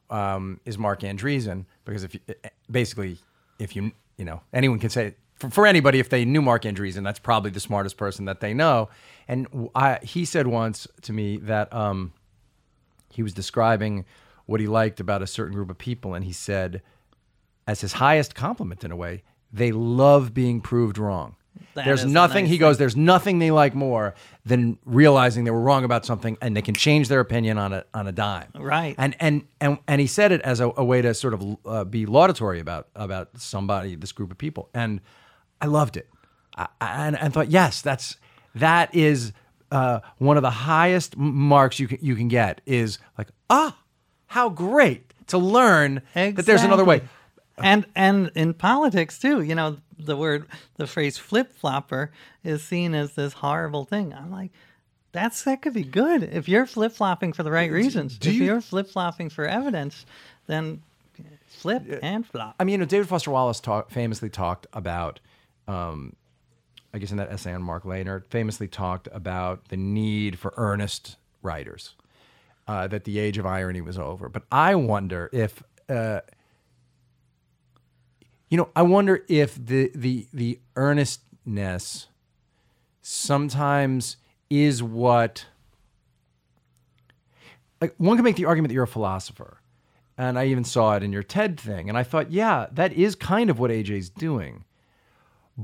[0.10, 3.18] um, is Marc Andreessen because if you, eh, basically,
[3.60, 6.98] if you, you know, anyone can say for, for anybody, if they knew Marc Andreessen,
[6.98, 8.90] and that's probably the smartest person that they know.
[9.28, 12.14] And I, he said once to me that um,
[13.10, 14.06] he was describing
[14.46, 16.14] what he liked about a certain group of people.
[16.14, 16.82] And he said,
[17.68, 21.36] as his highest compliment in a way, they love being proved wrong.
[21.74, 24.14] That There's nothing, nice he goes, there's nothing they like more
[24.46, 27.86] than realizing they were wrong about something and they can change their opinion on a,
[27.94, 28.50] on a dime.
[28.56, 28.96] Right.
[28.98, 31.84] And, and, and, and he said it as a, a way to sort of uh,
[31.84, 34.70] be laudatory about, about somebody, this group of people.
[34.74, 35.02] And
[35.62, 36.10] I loved it.
[36.58, 38.18] I, I, and, and thought, yes, that's,
[38.56, 39.32] that is
[39.72, 43.78] uh, one of the highest marks you can, you can get is like, ah,
[44.28, 46.02] how great to learn
[46.36, 47.02] that there's another way.
[47.58, 50.48] And and in politics too, you know, the word
[50.78, 52.12] the phrase flip flopper
[52.44, 54.14] is seen as this horrible thing.
[54.16, 54.50] I'm like,
[55.12, 58.18] that's that could be good if you're flip flopping for the right reasons.
[58.20, 60.06] if you- you, are flip flopping for evidence,
[60.48, 60.82] then
[61.48, 62.56] flip and flop.
[62.60, 65.20] I mean, you know, David Foster Wallace talk, famously talked about,
[65.72, 66.16] um,
[66.94, 71.18] I guess in that essay on Mark Leyner, famously talked about the need for earnest
[71.42, 71.96] writers,
[72.68, 74.28] uh, that the age of irony was over.
[74.28, 76.22] But I wonder if, uh,
[78.50, 82.08] you know, I wonder if the the the earnestness
[83.02, 84.18] sometimes
[84.50, 85.46] is what
[87.80, 89.60] like one can make the argument that you're a philosopher
[90.18, 93.16] and i even saw it in your ted thing and i thought yeah that is
[93.16, 94.64] kind of what aj's doing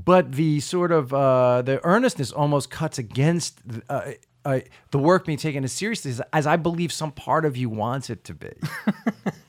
[0.04, 4.12] but the sort of uh, the earnestness almost cuts against uh,
[4.44, 7.68] uh, the work being taken as seriously as, as i believe some part of you
[7.68, 8.52] wants it to be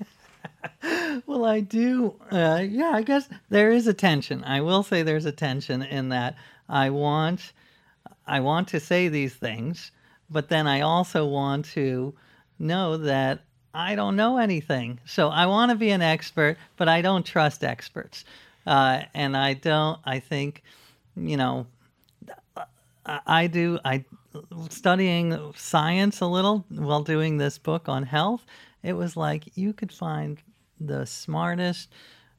[1.26, 2.16] Well, I do.
[2.32, 4.44] Uh, yeah, I guess there is a tension.
[4.44, 6.36] I will say there's a tension in that
[6.68, 7.54] I want,
[8.26, 9.92] I want to say these things,
[10.30, 12.14] but then I also want to
[12.58, 13.42] know that
[13.74, 15.00] I don't know anything.
[15.06, 18.26] So I want to be an expert, but I don't trust experts,
[18.66, 20.00] uh, and I don't.
[20.06, 20.64] I think,
[21.16, 21.68] you know,
[23.06, 23.80] I I do.
[23.84, 24.06] I
[24.70, 28.46] studying science a little while doing this book on health.
[28.84, 30.38] It was like you could find
[30.80, 31.90] the smartest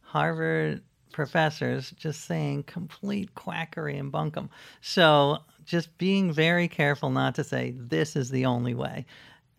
[0.03, 4.49] Harvard professors just saying complete quackery and bunkum.
[4.81, 9.07] So just being very careful not to say this is the only way.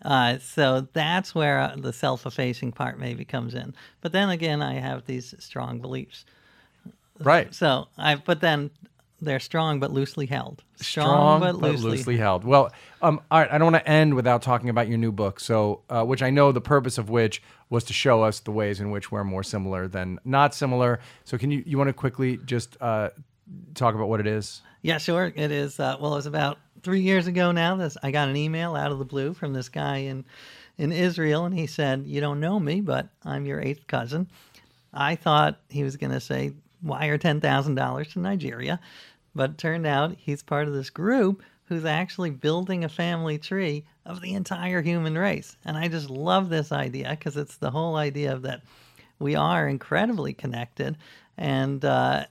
[0.04, 3.76] Uh, so that's where uh, the self-effacing part maybe comes in.
[4.02, 6.26] But then again, I have these strong beliefs.
[7.26, 8.72] Right So I, but then
[9.22, 10.64] they're strong but loosely held.
[10.78, 12.18] Strong, but, loosely.
[12.18, 12.44] held.
[12.44, 12.72] Well,
[13.04, 13.52] um, all right.
[13.52, 15.40] I don't want to end without talking about your new book.
[15.40, 18.80] So, uh, which I know the purpose of which was to show us the ways
[18.80, 21.00] in which we're more similar than not similar.
[21.24, 23.10] So, can you you want to quickly just uh,
[23.76, 24.62] talk about what it is?
[24.82, 25.32] Yeah, sure.
[25.36, 25.80] It is.
[25.80, 27.76] Uh, well, it was about three years ago now.
[27.76, 30.26] This I got an email out of the blue from this guy in
[30.80, 34.28] in Israel, and he said, "You don't know me, but I'm your eighth cousin."
[34.94, 36.52] I thought he was going to say,
[36.82, 38.80] "Wire ten thousand dollars to Nigeria,"
[39.36, 44.20] but turned out he's part of this group who's actually building a family tree of
[44.20, 45.56] the entire human race.
[45.64, 48.62] And I just love this idea because it's the whole idea of that
[49.20, 50.98] we are incredibly connected,
[51.38, 52.26] and uh,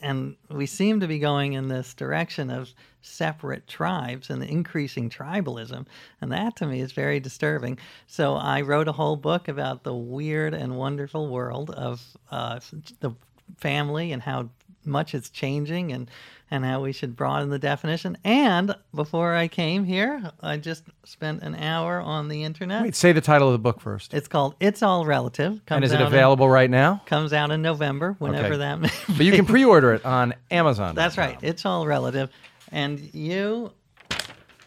[0.00, 2.70] and we seem to be going in this direction of
[3.02, 5.86] separate tribes and increasing tribalism.
[6.20, 7.78] And that to me is very disturbing.
[8.06, 12.58] So i wrote a whole book about the weird and wonderful world of uh,
[13.00, 13.12] the
[13.58, 14.48] family and how
[14.84, 16.10] much it's changing and
[16.50, 21.40] and how we should broaden the definition and before i came here i just spent
[21.42, 24.12] an hour on the internet Wait, say the title of the book first.
[24.12, 27.00] it's called it's all relative comes And is it out in- available right now?
[27.06, 28.56] comes out in november whenever Okay.
[28.58, 30.94] that may But you can pre-order it on Amazon.
[30.96, 31.38] That's right.
[31.42, 32.28] It's all relative.
[32.72, 33.72] And you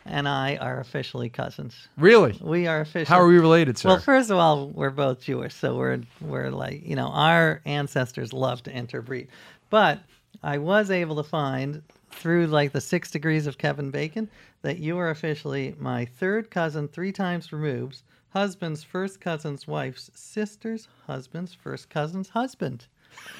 [0.06, 1.88] and I are officially cousins.
[1.98, 2.38] Really?
[2.42, 3.06] We are officially.
[3.06, 3.90] How are we related, sir?
[3.90, 8.34] Well, first of all, we're both Jewish, so we're we're like you know our ancestors
[8.34, 9.28] love to interbreed.
[9.70, 10.00] But
[10.44, 11.82] I was able to find
[12.12, 14.30] through like the six degrees of Kevin Bacon
[14.62, 20.88] that you are officially my third cousin, three times removed, husband's first cousin's wife's sister's
[21.08, 22.88] husband's first cousin's husband.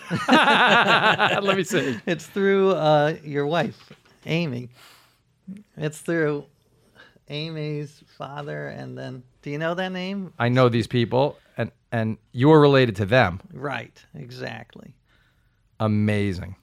[0.30, 2.00] Let me see.
[2.06, 3.92] It's through uh, your wife,
[4.26, 4.70] Amy.
[5.78, 6.46] It's through
[7.30, 10.32] Amy's father, and then do you know that name?
[10.38, 13.40] I know these people, and and you're related to them.
[13.54, 14.94] Right, exactly.
[15.80, 16.56] Amazing.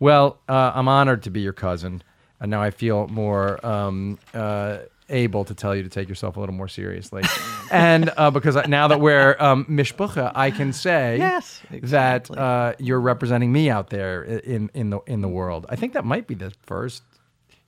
[0.00, 2.02] Well, uh, I'm honored to be your cousin,
[2.40, 4.78] and now I feel more um, uh,
[5.08, 7.22] able to tell you to take yourself a little more seriously.
[7.70, 12.74] and uh, because I- now that we're um, mishpucha, I can say Yes, that uh,
[12.78, 15.66] you're representing me out there in in the in the world.
[15.68, 17.02] I think that might be the first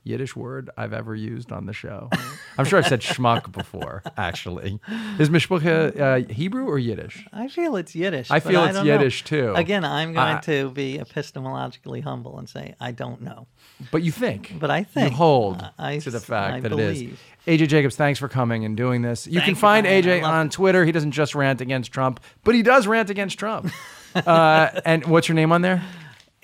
[0.03, 2.09] Yiddish word I've ever used on the show.
[2.57, 4.03] I'm sure I've said schmuck before.
[4.16, 4.80] Actually,
[5.18, 7.26] is mishpucha uh, Hebrew or Yiddish?
[7.32, 8.30] I feel it's Yiddish.
[8.30, 8.92] I feel it's don't know.
[8.92, 9.53] Yiddish, too.
[9.55, 13.46] Again, I'm going I- to be epistemologically humble and say I don't know.
[13.90, 14.55] But you think.
[14.59, 17.18] But I think you hold I- I to the fact I that believe.
[17.46, 17.61] it is.
[17.61, 19.26] AJ Jacobs, thanks for coming and doing this.
[19.26, 19.86] You Thank can find.
[19.86, 20.53] I AJ on it.
[20.53, 20.84] Twitter.
[20.84, 23.70] He doesn't just rant against Trump, but he does rant against Trump.
[24.14, 25.82] uh, and what's your name on there?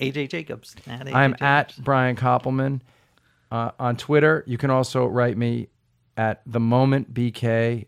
[0.00, 0.74] AJ Jacobs.
[0.86, 1.42] AJ I'm Jacobs.
[1.42, 2.80] at Brian Koppelman
[3.50, 4.44] uh, on Twitter.
[4.46, 5.68] You can also write me
[6.16, 7.84] at the moment bk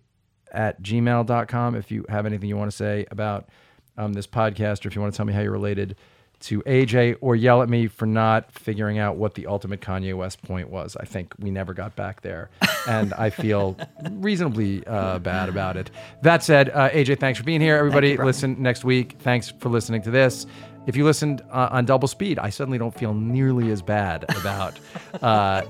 [0.52, 3.48] at gmail.com if you have anything you want to say about
[3.96, 5.96] um, this podcast or if you want to tell me how you're related
[6.40, 10.40] to AJ or yell at me for not figuring out what the ultimate Kanye West
[10.42, 10.96] point was.
[10.96, 12.50] I think we never got back there.
[12.86, 13.76] And I feel
[14.12, 15.90] reasonably uh, bad about it.
[16.22, 17.76] That said, uh, AJ, thanks for being here.
[17.76, 18.26] Everybody, Brian.
[18.26, 19.16] listen next week.
[19.18, 20.46] Thanks for listening to this.
[20.88, 24.80] If you listened uh, on double speed, I suddenly don't feel nearly as bad about
[25.22, 25.60] uh,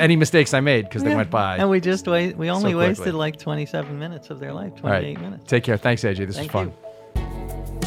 [0.00, 1.16] any mistakes I made because they Yeah.
[1.16, 1.58] went by.
[1.58, 2.36] And we just wait.
[2.36, 2.88] We only quickly.
[2.88, 4.72] wasted like 27 minutes of their life.
[4.82, 4.98] All right.
[4.98, 5.44] 28 minutes.
[5.46, 5.76] Take care.
[5.76, 6.26] Thanks, AJ.
[6.26, 6.72] This Thank was fun.
[7.16, 7.81] you.